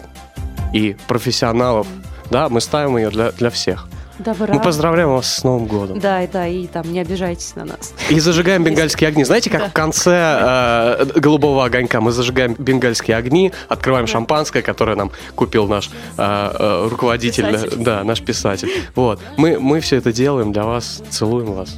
и 0.73 0.97
профессионалов. 1.07 1.87
Да, 2.31 2.49
мы 2.49 2.61
ставим 2.61 2.97
ее 2.97 3.11
для, 3.11 3.33
для 3.33 3.51
всех. 3.51 3.89
Добра. 4.19 4.55
Мы 4.55 4.61
поздравляем 4.61 5.11
вас 5.11 5.27
с 5.35 5.43
Новым 5.43 5.67
годом. 5.67 5.99
Да, 5.99 6.23
и 6.23 6.29
да, 6.29 6.47
и 6.47 6.67
там 6.67 6.91
не 6.93 7.01
обижайтесь 7.01 7.57
на 7.57 7.65
нас. 7.65 7.93
И 8.09 8.21
зажигаем 8.21 8.62
бенгальские 8.62 9.09
огни. 9.09 9.25
Знаете, 9.25 9.51
как 9.51 9.71
в 9.71 9.73
конце 9.73 10.12
э, 10.15 11.05
голубого 11.17 11.65
огонька 11.65 12.01
мы 12.01 12.12
зажигаем 12.12 12.55
бенгальские 12.57 13.17
огни, 13.17 13.53
открываем 13.69 14.07
шампанское, 14.07 14.62
которое 14.62 14.97
нам 14.97 15.11
купил 15.35 15.67
наш 15.67 15.91
э, 16.17 16.19
э, 16.19 16.89
руководитель, 16.89 17.51
Писатель. 17.51 17.77
да, 17.79 18.05
наш 18.05 18.23
писатель. 18.23 18.69
Вот, 18.95 19.21
мы 19.37 19.59
мы 19.59 19.81
все 19.81 19.97
это 19.97 20.12
делаем 20.12 20.53
для 20.53 20.65
вас, 20.65 21.03
целуем 21.11 21.53
вас. 21.53 21.77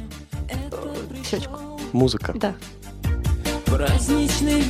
Щечку. 1.29 1.59
Музыка. 1.91 2.33
Да. 2.35 2.53
Праздничный 3.65 4.61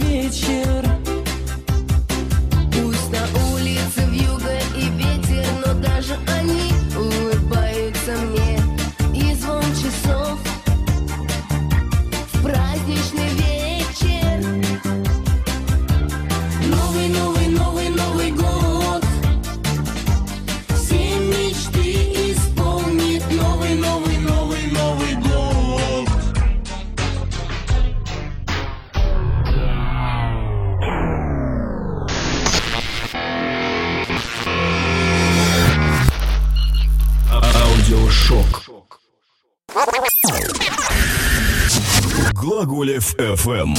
Глаголев 42.38 43.16
FM. 43.18 43.74